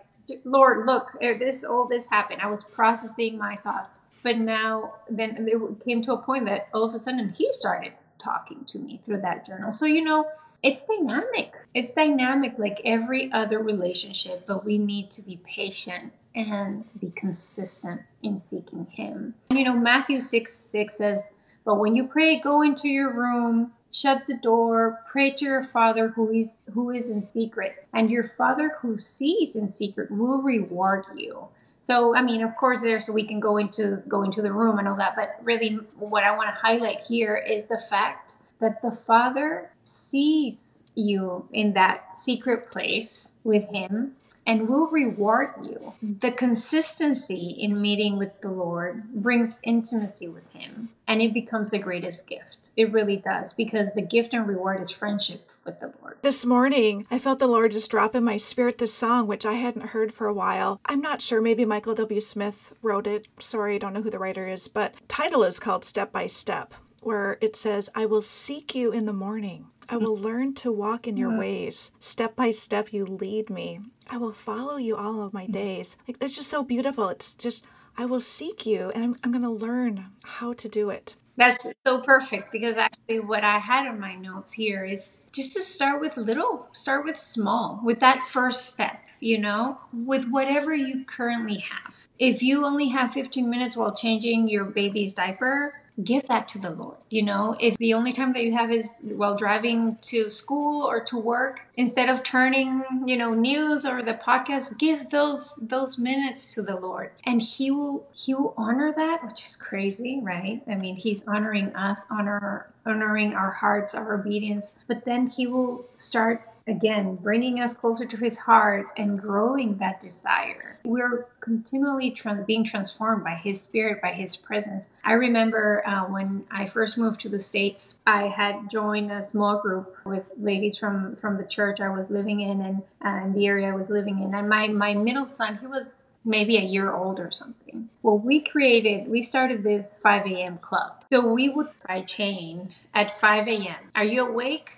Lord, 0.43 0.87
look, 0.87 1.09
eh, 1.21 1.37
this, 1.37 1.63
all 1.63 1.87
this 1.87 2.07
happened. 2.09 2.41
I 2.41 2.47
was 2.47 2.63
processing 2.63 3.37
my 3.37 3.57
thoughts. 3.57 4.01
But 4.23 4.39
now, 4.39 4.95
then 5.09 5.47
it 5.47 5.85
came 5.85 6.01
to 6.01 6.13
a 6.13 6.17
point 6.17 6.45
that 6.45 6.67
all 6.73 6.83
of 6.83 6.93
a 6.93 6.99
sudden 6.99 7.33
he 7.37 7.53
started 7.53 7.93
talking 8.19 8.65
to 8.65 8.79
me 8.79 9.01
through 9.05 9.21
that 9.21 9.45
journal. 9.45 9.73
So, 9.73 9.85
you 9.85 10.03
know, 10.03 10.29
it's 10.63 10.85
dynamic. 10.85 11.53
It's 11.73 11.91
dynamic 11.93 12.55
like 12.57 12.81
every 12.83 13.31
other 13.31 13.59
relationship, 13.59 14.45
but 14.47 14.65
we 14.65 14.77
need 14.77 15.11
to 15.11 15.21
be 15.21 15.37
patient 15.37 16.13
and 16.35 16.85
be 16.99 17.11
consistent 17.15 18.01
in 18.21 18.39
seeking 18.39 18.87
Him. 18.91 19.35
And, 19.49 19.59
you 19.59 19.65
know, 19.65 19.73
Matthew 19.73 20.19
6 20.19 20.53
6 20.53 20.93
says, 20.97 21.31
But 21.65 21.79
when 21.79 21.95
you 21.95 22.05
pray, 22.05 22.39
go 22.39 22.61
into 22.61 22.87
your 22.87 23.11
room. 23.11 23.73
Shut 23.89 24.27
the 24.27 24.37
door, 24.37 24.99
pray 25.09 25.31
to 25.31 25.45
your 25.45 25.63
father 25.63 26.09
who 26.09 26.29
is 26.29 26.57
who 26.73 26.89
is 26.89 27.09
in 27.09 27.21
secret, 27.21 27.87
and 27.93 28.11
your 28.11 28.25
father 28.25 28.73
who 28.81 28.99
sees 28.99 29.55
in 29.55 29.69
secret 29.69 30.11
will 30.11 30.41
reward 30.41 31.05
you. 31.15 31.47
So, 31.87 32.13
I 32.13 32.21
mean, 32.21 32.43
of 32.43 32.53
course, 32.57 32.81
there, 32.81 32.99
so 32.99 33.13
we 33.13 33.23
can 33.23 33.39
go 33.39 33.55
into 33.55 34.03
go 34.09 34.21
into 34.21 34.41
the 34.41 34.51
room 34.51 34.77
and 34.77 34.89
all 34.89 34.97
that. 34.97 35.15
But 35.15 35.37
really, 35.41 35.79
what 35.97 36.25
I 36.25 36.35
want 36.35 36.49
to 36.49 36.59
highlight 36.59 36.99
here 37.07 37.37
is 37.37 37.69
the 37.69 37.79
fact 37.79 38.35
that 38.59 38.81
the 38.81 38.91
Father 38.91 39.71
sees 39.83 40.83
you 40.95 41.47
in 41.53 41.71
that 41.75 42.17
secret 42.17 42.69
place 42.71 43.31
with 43.45 43.69
Him 43.69 44.17
and 44.47 44.69
will 44.69 44.87
reward 44.87 45.49
you. 45.61 45.93
The 46.01 46.31
consistency 46.31 47.53
in 47.59 47.81
meeting 47.81 48.17
with 48.17 48.39
the 48.39 48.49
Lord 48.49 49.13
brings 49.13 49.59
intimacy 49.61 50.29
with 50.29 50.49
Him, 50.53 50.89
and 51.05 51.21
it 51.21 51.33
becomes 51.33 51.71
the 51.71 51.79
greatest 51.79 52.25
gift. 52.27 52.71
It 52.77 52.93
really 52.93 53.17
does, 53.17 53.51
because 53.53 53.93
the 53.93 54.01
gift 54.01 54.33
and 54.33 54.47
reward 54.47 54.81
is 54.81 54.89
friendship 54.89 55.51
with 55.65 55.81
the 55.81 55.93
Lord. 56.01 56.17
This 56.21 56.45
morning, 56.45 57.05
I 57.11 57.19
felt 57.19 57.39
the 57.39 57.47
Lord 57.47 57.73
just 57.73 57.91
drop 57.91 58.15
in 58.15 58.23
my 58.23 58.37
spirit 58.37 58.77
this 58.77 58.93
song, 58.93 59.27
which 59.27 59.45
I 59.45 59.53
hadn't 59.53 59.87
heard 59.87 60.13
for 60.13 60.27
a 60.27 60.33
while. 60.33 60.79
I'm 60.85 61.01
not 61.01 61.21
sure, 61.21 61.41
maybe 61.41 61.65
Michael 61.65 61.95
W. 61.95 62.21
Smith 62.21 62.73
wrote 62.81 63.05
it. 63.05 63.27
Sorry, 63.39 63.75
I 63.75 63.77
don't 63.79 63.93
know 63.93 64.01
who 64.01 64.09
the 64.09 64.17
writer 64.17 64.47
is, 64.47 64.69
but 64.69 64.93
title 65.09 65.43
is 65.43 65.59
called 65.59 65.83
Step 65.83 66.13
by 66.13 66.27
Step, 66.27 66.73
where 67.01 67.37
it 67.41 67.57
says, 67.57 67.89
I 67.93 68.05
will 68.05 68.21
seek 68.21 68.73
you 68.73 68.93
in 68.93 69.05
the 69.05 69.13
morning. 69.13 69.67
I 69.89 69.97
will 69.97 70.17
learn 70.17 70.53
to 70.55 70.71
walk 70.71 71.07
in 71.07 71.17
your 71.17 71.31
mm. 71.31 71.39
ways. 71.39 71.91
Step 71.99 72.35
by 72.35 72.51
step, 72.51 72.91
you 72.91 73.05
lead 73.05 73.49
me. 73.49 73.81
I 74.09 74.17
will 74.17 74.33
follow 74.33 74.77
you 74.77 74.95
all 74.95 75.21
of 75.21 75.33
my 75.33 75.47
mm. 75.47 75.51
days. 75.51 75.97
Like, 76.07 76.19
that's 76.19 76.35
just 76.35 76.49
so 76.49 76.63
beautiful. 76.63 77.09
It's 77.09 77.35
just, 77.35 77.65
I 77.97 78.05
will 78.05 78.19
seek 78.19 78.65
you 78.65 78.91
and 78.93 79.03
I'm, 79.03 79.15
I'm 79.23 79.31
going 79.31 79.43
to 79.43 79.49
learn 79.49 80.05
how 80.23 80.53
to 80.53 80.69
do 80.69 80.89
it. 80.89 81.15
That's 81.35 81.67
so 81.85 82.01
perfect 82.01 82.51
because 82.51 82.77
actually, 82.77 83.19
what 83.19 83.43
I 83.43 83.59
had 83.59 83.85
on 83.87 83.99
my 83.99 84.15
notes 84.15 84.53
here 84.53 84.83
is 84.83 85.21
just 85.31 85.55
to 85.55 85.61
start 85.61 86.01
with 86.01 86.17
little, 86.17 86.67
start 86.73 87.05
with 87.05 87.19
small, 87.19 87.79
with 87.83 87.99
that 87.99 88.23
first 88.23 88.73
step 88.73 89.01
you 89.19 89.37
know, 89.37 89.79
with 89.91 90.29
whatever 90.29 90.73
you 90.75 91.03
currently 91.05 91.57
have. 91.57 92.07
If 92.19 92.41
you 92.41 92.65
only 92.65 92.89
have 92.89 93.13
15 93.13 93.49
minutes 93.49 93.75
while 93.75 93.95
changing 93.95 94.47
your 94.47 94.65
baby's 94.65 95.13
diaper, 95.13 95.81
give 96.03 96.27
that 96.27 96.47
to 96.49 96.59
the 96.59 96.69
Lord. 96.69 96.97
You 97.09 97.23
know, 97.23 97.55
if 97.59 97.77
the 97.77 97.93
only 97.93 98.13
time 98.13 98.33
that 98.33 98.43
you 98.43 98.53
have 98.53 98.71
is 98.71 98.91
while 99.01 99.35
driving 99.35 99.97
to 100.03 100.29
school 100.29 100.83
or 100.83 101.01
to 101.05 101.17
work, 101.17 101.67
instead 101.75 102.09
of 102.09 102.23
turning, 102.23 102.83
you 103.05 103.17
know, 103.17 103.33
news 103.33 103.85
or 103.85 104.01
the 104.03 104.13
podcast, 104.13 104.77
give 104.77 105.09
those 105.09 105.55
those 105.61 105.97
minutes 105.97 106.53
to 106.53 106.61
the 106.61 106.75
Lord. 106.75 107.11
And 107.25 107.41
he 107.41 107.71
will 107.71 108.07
he 108.13 108.33
will 108.33 108.53
honor 108.57 108.93
that, 108.95 109.23
which 109.23 109.43
is 109.45 109.55
crazy, 109.55 110.19
right? 110.21 110.61
I 110.67 110.75
mean, 110.75 110.95
he's 110.95 111.27
honoring 111.27 111.75
us, 111.75 112.05
honor 112.09 112.67
honoring 112.85 113.33
our 113.33 113.51
hearts, 113.51 113.93
our 113.93 114.13
obedience, 114.13 114.75
but 114.87 115.03
then 115.05 115.27
he 115.27 115.45
will 115.45 115.85
start 115.97 116.49
again 116.67 117.15
bringing 117.15 117.59
us 117.59 117.75
closer 117.75 118.05
to 118.05 118.17
his 118.17 118.39
heart 118.39 118.87
and 118.97 119.19
growing 119.19 119.77
that 119.77 119.99
desire 119.99 120.79
we're 120.83 121.25
continually 121.39 122.11
tra- 122.11 122.43
being 122.45 122.63
transformed 122.63 123.23
by 123.23 123.35
his 123.35 123.61
spirit 123.61 124.01
by 124.01 124.11
his 124.11 124.35
presence 124.35 124.89
i 125.03 125.13
remember 125.13 125.85
uh, 125.87 126.01
when 126.03 126.43
i 126.51 126.65
first 126.65 126.97
moved 126.97 127.19
to 127.19 127.29
the 127.29 127.39
states 127.39 127.95
i 128.05 128.23
had 128.27 128.69
joined 128.69 129.11
a 129.11 129.21
small 129.21 129.59
group 129.59 129.95
with 130.05 130.23
ladies 130.37 130.77
from 130.77 131.15
from 131.15 131.37
the 131.37 131.45
church 131.45 131.79
i 131.79 131.89
was 131.89 132.09
living 132.09 132.41
in 132.41 132.61
and 132.61 132.83
uh, 133.03 133.33
the 133.33 133.45
area 133.45 133.69
i 133.69 133.75
was 133.75 133.89
living 133.89 134.21
in 134.21 134.33
and 134.33 134.49
my 134.49 134.67
my 134.67 134.93
middle 134.93 135.25
son 135.25 135.57
he 135.61 135.67
was 135.67 136.07
maybe 136.27 136.57
a 136.57 136.61
year 136.61 136.93
old 136.93 137.19
or 137.19 137.31
something. 137.31 137.89
Well, 138.03 138.19
we 138.19 138.41
created, 138.41 139.07
we 139.09 139.21
started 139.21 139.63
this 139.63 139.97
5 140.03 140.25
a.m. 140.27 140.57
club. 140.59 141.03
So 141.09 141.25
we 141.25 141.49
would 141.49 141.69
by 141.87 142.01
chain 142.01 142.75
at 142.93 143.17
5 143.19 143.47
a.m. 143.47 143.91
Are 143.95 144.03
you 144.03 144.27
awake? 144.27 144.76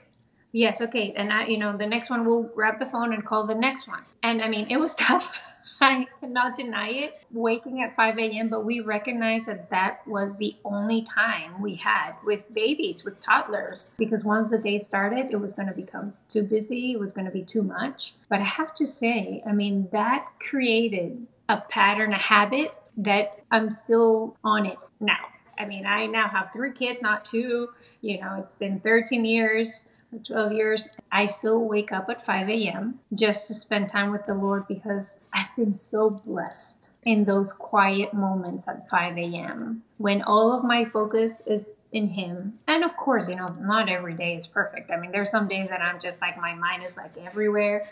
Yes, 0.51 0.81
okay. 0.81 1.13
And 1.15 1.31
I, 1.31 1.45
you 1.45 1.57
know, 1.57 1.75
the 1.77 1.85
next 1.85 2.09
one 2.09 2.25
we'll 2.25 2.43
grab 2.43 2.79
the 2.79 2.85
phone 2.85 3.13
and 3.13 3.25
call 3.25 3.45
the 3.45 3.55
next 3.55 3.87
one. 3.87 4.03
And 4.23 4.41
I 4.41 4.47
mean, 4.47 4.67
it 4.69 4.77
was 4.77 4.95
tough. 5.07 5.39
I 5.81 6.07
cannot 6.19 6.57
deny 6.57 6.89
it, 6.89 7.21
waking 7.31 7.81
at 7.81 7.95
5 7.95 8.19
a.m., 8.19 8.49
but 8.49 8.65
we 8.65 8.81
recognized 8.81 9.45
that 9.45 9.69
that 9.69 10.05
was 10.05 10.37
the 10.37 10.57
only 10.65 11.01
time 11.01 11.61
we 11.61 11.75
had 11.75 12.15
with 12.25 12.53
babies, 12.53 13.05
with 13.05 13.21
toddlers, 13.21 13.93
because 13.97 14.25
once 14.25 14.49
the 14.49 14.57
day 14.57 14.77
started, 14.77 15.27
it 15.31 15.39
was 15.39 15.53
going 15.53 15.69
to 15.69 15.73
become 15.73 16.15
too 16.27 16.43
busy, 16.43 16.91
it 16.91 16.99
was 16.99 17.13
going 17.13 17.27
to 17.27 17.31
be 17.31 17.43
too 17.43 17.63
much. 17.63 18.15
But 18.27 18.41
I 18.41 18.43
have 18.43 18.75
to 18.75 18.85
say, 18.85 19.41
I 19.47 19.53
mean, 19.53 19.87
that 19.93 20.27
created 20.49 21.27
a 21.47 21.61
pattern, 21.61 22.11
a 22.11 22.17
habit 22.17 22.73
that 22.97 23.39
I'm 23.49 23.71
still 23.71 24.35
on 24.43 24.65
it 24.65 24.77
now. 24.99 25.27
I 25.57 25.63
mean, 25.65 25.85
I 25.85 26.07
now 26.07 26.27
have 26.27 26.51
three 26.51 26.73
kids, 26.73 27.01
not 27.01 27.23
two. 27.23 27.69
You 28.01 28.19
know, 28.19 28.35
it's 28.37 28.53
been 28.53 28.81
13 28.81 29.23
years 29.23 29.87
12 30.25 30.53
years, 30.53 30.89
I 31.11 31.27
still 31.27 31.63
wake 31.63 31.91
up 31.91 32.09
at 32.09 32.25
5 32.25 32.49
a.m. 32.49 32.99
just 33.13 33.47
to 33.47 33.53
spend 33.53 33.89
time 33.89 34.11
with 34.11 34.25
the 34.25 34.33
Lord 34.33 34.67
because 34.67 35.21
I've 35.33 35.55
been 35.55 35.73
so 35.73 36.09
blessed 36.09 36.91
in 37.03 37.25
those 37.25 37.53
quiet 37.53 38.13
moments 38.13 38.67
at 38.67 38.89
5 38.89 39.17
a.m. 39.17 39.83
when 39.97 40.21
all 40.21 40.51
of 40.51 40.63
my 40.63 40.85
focus 40.85 41.43
is 41.45 41.73
in 41.91 42.09
Him. 42.09 42.59
And 42.67 42.83
of 42.83 42.97
course, 42.97 43.29
you 43.29 43.35
know, 43.35 43.55
not 43.59 43.89
every 43.89 44.15
day 44.15 44.35
is 44.35 44.47
perfect. 44.47 44.89
I 44.91 44.99
mean, 44.99 45.11
there's 45.11 45.31
some 45.31 45.47
days 45.47 45.69
that 45.69 45.81
I'm 45.81 45.99
just 45.99 46.21
like, 46.21 46.37
my 46.37 46.55
mind 46.55 46.83
is 46.83 46.97
like 46.97 47.15
everywhere. 47.17 47.89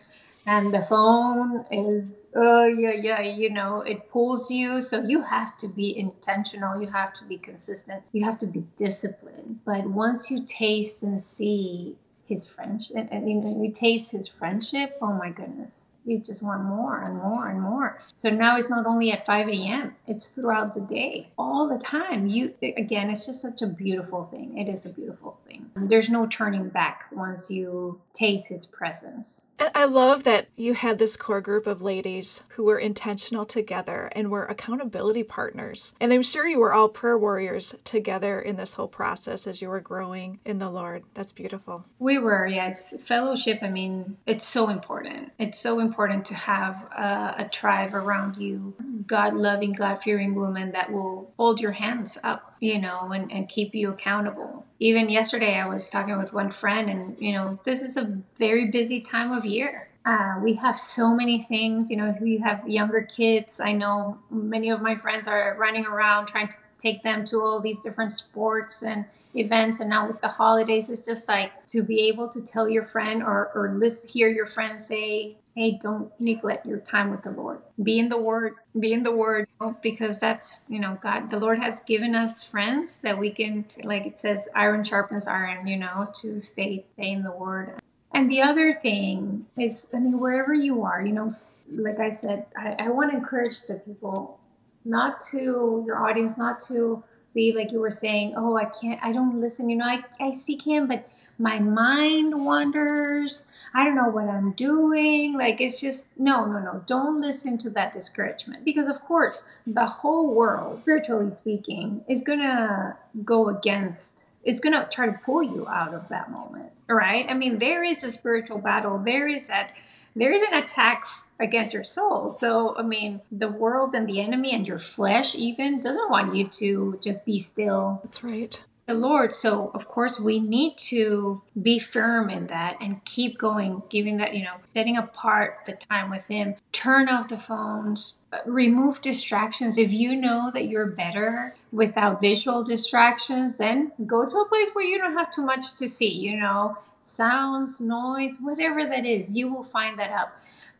And 0.48 0.74
the 0.74 0.82
phone 0.82 1.66
is, 1.70 2.22
oh, 2.34 2.66
yeah, 2.66 2.94
yeah, 2.94 3.20
you 3.20 3.50
know, 3.50 3.82
it 3.82 4.10
pulls 4.10 4.50
you. 4.50 4.82
So 4.82 5.04
you 5.04 5.24
have 5.24 5.58
to 5.58 5.68
be 5.68 5.98
intentional. 5.98 6.82
You 6.82 6.88
have 6.88 7.14
to 7.16 7.26
be 7.26 7.38
consistent. 7.38 8.04
You 8.14 8.24
have 8.24 8.38
to 8.40 8.48
be 8.48 8.64
disciplined. 8.78 9.60
But 9.66 9.88
once 9.88 10.32
you 10.32 10.46
taste 10.46 11.04
and 11.04 11.22
see 11.22 11.98
his 12.28 12.50
friendship 12.50 12.96
and, 12.96 13.10
and, 13.12 13.30
you 13.30 13.36
know 13.36 13.64
you 13.64 13.72
taste 13.72 14.12
his 14.12 14.28
friendship. 14.28 14.98
Oh 15.02 15.14
my 15.14 15.30
goodness 15.30 15.97
you 16.08 16.20
just 16.20 16.42
want 16.42 16.64
more 16.64 17.02
and 17.02 17.16
more 17.18 17.48
and 17.48 17.62
more 17.62 18.02
so 18.16 18.30
now 18.30 18.58
it's 18.58 18.70
not 18.70 18.86
only 18.86 19.12
at 19.12 19.26
5 19.26 19.50
a.m 19.50 19.96
it's 20.08 20.30
throughout 20.30 20.74
the 20.74 20.82
day 20.82 21.30
all 21.38 21.68
the 21.68 21.78
time 21.78 22.28
you 22.28 22.54
again 22.62 23.10
it's 23.10 23.26
just 23.26 23.42
such 23.42 23.62
a 23.62 23.68
beautiful 23.68 24.26
thing 24.26 24.58
it 24.58 24.74
is 24.74 24.86
a 24.86 24.90
beautiful 24.90 25.40
thing 25.46 25.70
there's 25.76 26.10
no 26.10 26.26
turning 26.26 26.70
back 26.70 27.06
once 27.12 27.52
you 27.52 28.02
taste 28.14 28.50
his 28.50 28.66
presence. 28.66 29.46
And 29.60 29.70
I 29.76 29.86
love 29.86 30.24
that 30.24 30.48
you 30.56 30.74
had 30.74 30.98
this 30.98 31.16
core 31.18 31.42
group 31.42 31.68
of 31.68 31.82
ladies 31.82 32.42
who 32.50 32.64
were 32.64 32.80
intentional 32.80 33.46
together 33.46 34.10
and 34.14 34.32
were 34.32 34.46
accountability 34.46 35.24
partners. 35.24 35.94
And 36.00 36.12
I'm 36.12 36.24
sure 36.24 36.48
you 36.48 36.60
were 36.60 36.74
all 36.74 36.90
prayer 36.90 37.18
warriors 37.18 37.76
together 37.84 38.40
in 38.40 38.56
this 38.56 38.74
whole 38.74 38.88
process 38.88 39.46
as 39.48 39.62
you 39.62 39.70
were 39.70 39.80
growing 39.80 40.40
in 40.46 40.60
the 40.60 40.70
Lord. 40.70 41.04
That's 41.14 41.32
beautiful. 41.32 41.86
We 42.00 42.18
were, 42.18 42.48
yes. 42.48 42.96
Fellowship, 43.00 43.60
I 43.62 43.70
mean, 43.70 44.18
it's 44.26 44.48
so 44.48 44.70
important. 44.70 45.32
It's 45.38 45.60
so 45.60 45.80
important 45.80 45.97
to 46.06 46.36
have 46.36 46.84
a, 46.96 47.36
a 47.40 47.50
tribe 47.52 47.96
around 47.96 48.38
you, 48.38 48.76
God 49.08 49.34
loving, 49.34 49.74
God 49.74 50.04
fearing 50.04 50.36
women 50.36 50.72
that 50.74 50.92
will 50.92 51.34
hold 51.38 51.60
your 51.60 51.72
hands 51.72 52.20
up, 52.24 52.56
you 52.60 52.80
know, 52.80 53.12
and, 53.12 53.32
and 53.32 53.50
keep 53.50 53.74
you 53.74 53.90
accountable. 53.90 54.66
Even 54.80 55.10
yesterday, 55.10 55.56
I 55.56 55.68
was 55.68 55.90
talking 55.90 56.18
with 56.20 56.34
one 56.34 56.52
friend, 56.52 56.90
and, 56.90 57.18
you 57.20 57.32
know, 57.34 57.60
this 57.64 57.82
is 57.82 57.98
a 57.98 58.22
very 58.38 58.70
busy 58.70 59.02
time 59.02 59.32
of 59.32 59.46
year. 59.46 59.90
Uh, 60.06 60.40
we 60.44 60.54
have 60.54 60.76
so 60.76 61.16
many 61.16 61.42
things, 61.42 61.90
you 61.90 61.98
know, 61.98 62.16
you 62.22 62.44
have 62.44 62.70
younger 62.70 63.02
kids, 63.02 63.60
I 63.60 63.72
know 63.72 64.20
many 64.30 64.70
of 64.70 64.82
my 64.82 64.96
friends 64.96 65.28
are 65.28 65.56
running 65.58 65.86
around 65.86 66.28
trying 66.28 66.50
to 66.50 66.54
take 66.78 67.02
them 67.02 67.26
to 67.26 67.42
all 67.42 67.60
these 67.60 67.82
different 67.82 68.12
sports 68.12 68.84
and 68.84 69.06
events 69.36 69.80
and 69.80 69.90
now 69.90 70.08
with 70.08 70.20
the 70.22 70.28
holidays 70.28 70.90
it's 70.90 71.06
just 71.06 71.28
like 71.28 71.66
to 71.68 71.84
be 71.84 72.08
able 72.08 72.28
to 72.28 72.42
tell 72.42 72.68
your 72.68 72.84
friend 72.84 73.22
or 73.22 73.52
or 73.54 73.74
listen 73.76 74.10
hear 74.10 74.30
your 74.30 74.46
friend 74.46 74.82
say 74.82 75.36
hey 75.58 75.72
don't 75.82 76.12
neglect 76.22 76.68
your 76.68 76.78
time 76.78 77.10
with 77.10 77.24
the 77.24 77.32
lord. 77.32 77.60
Be 77.82 77.98
in 77.98 78.10
the 78.10 78.18
word 78.18 78.54
be 78.80 78.94
in 78.94 79.02
the 79.02 79.12
word 79.12 79.48
because 79.82 80.20
that's 80.20 80.62
you 80.70 80.80
know 80.80 81.00
god 81.02 81.32
the 81.32 81.40
lord 81.40 81.60
has 81.64 81.82
given 81.82 82.16
us 82.16 82.44
friends 82.44 83.00
that 83.00 83.18
we 83.18 83.32
can 83.32 83.66
like 83.84 84.06
it 84.06 84.20
says 84.20 84.48
iron 84.54 84.84
sharpens 84.84 85.28
iron 85.28 85.66
you 85.66 85.76
know 85.76 86.10
to 86.22 86.40
stay 86.40 86.86
stay 86.94 87.12
in 87.12 87.24
the 87.24 87.32
word. 87.32 87.74
And 88.14 88.32
the 88.32 88.42
other 88.42 88.72
thing 88.72 89.48
is 89.58 89.90
i 89.94 90.00
mean 90.00 90.20
wherever 90.20 90.54
you 90.54 90.84
are 90.84 91.04
you 91.04 91.12
know 91.12 91.30
like 91.72 92.00
i 92.00 92.10
said 92.10 92.46
i, 92.56 92.76
I 92.86 92.90
want 92.90 93.12
to 93.12 93.18
encourage 93.18 93.62
the 93.64 93.76
people 93.76 94.40
not 94.86 95.20
to 95.32 95.84
your 95.86 95.98
audience 96.08 96.38
not 96.38 96.60
to 96.72 97.04
be 97.38 97.54
like 97.54 97.72
you 97.72 97.80
were 97.80 97.92
saying, 97.92 98.34
oh, 98.36 98.58
I 98.58 98.66
can't, 98.66 99.00
I 99.04 99.14
don't 99.14 99.40
listen. 99.40 99.70
You 99.70 99.78
know, 99.78 99.86
I, 99.86 100.04
I 100.20 100.32
seek 100.32 100.64
him, 100.64 100.88
but 100.88 101.08
my 101.38 101.60
mind 101.60 102.44
wanders. 102.44 103.48
I 103.76 103.84
don't 103.84 103.96
know 103.96 104.10
what 104.10 104.28
I'm 104.28 104.54
doing. 104.54 105.38
Like, 105.38 105.62
it's 105.62 105.80
just, 105.80 106.08
no, 106.18 106.46
no, 106.46 106.58
no. 106.60 106.84
Don't 106.88 107.22
listen 107.22 107.60
to 107.60 107.70
that 107.72 107.94
discouragement. 107.94 108.66
Because, 108.66 108.90
of 108.90 109.02
course, 109.02 109.48
the 109.68 109.86
whole 109.86 110.34
world, 110.34 110.80
spiritually 110.82 111.30
speaking, 111.30 112.04
is 112.10 112.24
going 112.24 112.40
to 112.40 112.98
go 113.24 113.50
against, 113.50 114.26
it's 114.44 114.60
going 114.60 114.74
to 114.74 114.88
try 114.92 115.06
to 115.06 115.20
pull 115.24 115.44
you 115.44 115.68
out 115.68 115.94
of 115.94 116.10
that 116.10 116.32
moment. 116.32 116.72
Right? 116.90 117.28
I 117.30 117.36
mean, 117.36 117.60
there 117.60 117.84
is 117.84 118.04
a 118.04 118.12
spiritual 118.12 118.58
battle. 118.58 118.98
There 118.98 119.28
is 119.28 119.46
that, 119.48 119.74
there 120.16 120.34
is 120.34 120.42
an 120.42 120.56
attack 120.56 121.06
against 121.40 121.74
your 121.74 121.84
soul. 121.84 122.34
So, 122.34 122.76
I 122.78 122.82
mean, 122.82 123.22
the 123.32 123.48
world 123.48 123.94
and 123.94 124.08
the 124.08 124.22
enemy 124.22 124.54
and 124.54 124.68
your 124.68 124.80
flesh 124.80 125.36
even 125.36 125.80
doesn't 125.80 126.10
want 126.10 126.36
you 126.36 126.48
to 126.48 127.00
just 127.02 127.26
be 127.26 127.40
still. 127.40 128.02
That's 128.04 128.24
right. 128.24 128.62
The 128.88 128.94
Lord. 128.94 129.36
So, 129.36 129.70
of 129.74 129.88
course, 129.88 130.18
we 130.18 130.40
need 130.40 130.78
to 130.90 131.42
be 131.62 131.78
firm 131.78 132.30
in 132.30 132.48
that 132.48 132.78
and 132.80 133.04
keep 133.04 133.38
going, 133.38 133.84
giving 133.90 134.18
that, 134.18 134.34
you 134.34 134.44
know, 134.46 134.56
setting 134.74 134.96
apart 134.98 135.60
the 135.66 135.74
time 135.74 136.10
with 136.10 136.26
Him. 136.28 136.56
Turn 136.72 137.10
off 137.10 137.28
the 137.28 137.38
phones, 137.38 138.16
remove 138.46 139.02
distractions. 139.02 139.78
If 139.78 139.92
you 139.92 140.16
know 140.16 140.52
that 140.54 140.70
you're 140.70 140.86
better 140.86 141.54
without 141.72 142.22
visual 142.22 142.64
distractions, 142.64 143.58
then 143.58 143.92
go 144.06 144.26
to 144.26 144.38
a 144.38 144.48
place 144.48 144.70
where 144.72 144.86
you 144.86 144.98
don't 144.98 145.18
have 145.18 145.32
too 145.32 145.44
much 145.44 145.76
to 145.76 145.90
see, 145.90 146.12
you 146.12 146.38
know, 146.38 146.78
sounds, 147.04 147.82
noise, 147.82 148.38
whatever 148.40 148.86
that 148.86 149.06
is, 149.06 149.32
you 149.32 149.52
will 149.52 149.64
find 149.64 150.00
that 150.00 150.12
out 150.12 150.32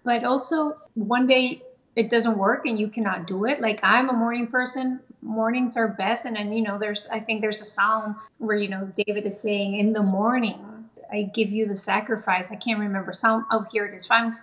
but 0.08 0.24
also 0.24 0.78
one 0.94 1.28
day 1.28 1.62
it 1.98 2.10
doesn't 2.10 2.38
work 2.38 2.66
and 2.66 2.80
you 2.80 2.88
cannot 2.88 3.28
do 3.28 3.44
it 3.46 3.60
like 3.60 3.80
i'm 3.84 4.10
a 4.10 4.14
morning 4.14 4.48
person 4.48 5.02
mornings 5.22 5.76
are 5.76 5.90
best 5.90 6.26
and 6.26 6.38
then 6.38 6.54
you 6.54 6.62
know 6.62 6.78
there's 6.80 7.08
i 7.08 7.20
think 7.20 7.42
there's 7.42 7.60
a 7.60 7.66
psalm 7.66 8.16
where 8.38 8.56
you 8.56 8.70
know 8.70 8.90
david 9.06 9.26
is 9.26 9.40
saying 9.40 9.78
in 9.78 9.94
the 9.94 10.02
morning 10.02 10.74
I 11.10 11.22
give 11.22 11.52
you 11.52 11.66
the 11.66 11.78
sacrifice. 11.78 12.48
I 12.52 12.58
can't 12.58 12.82
remember. 12.82 13.14
Psalm, 13.14 13.46
oh, 13.50 13.66
here 13.72 13.86
it 13.86 13.96
is. 13.96 14.06
Psalm, 14.06 14.36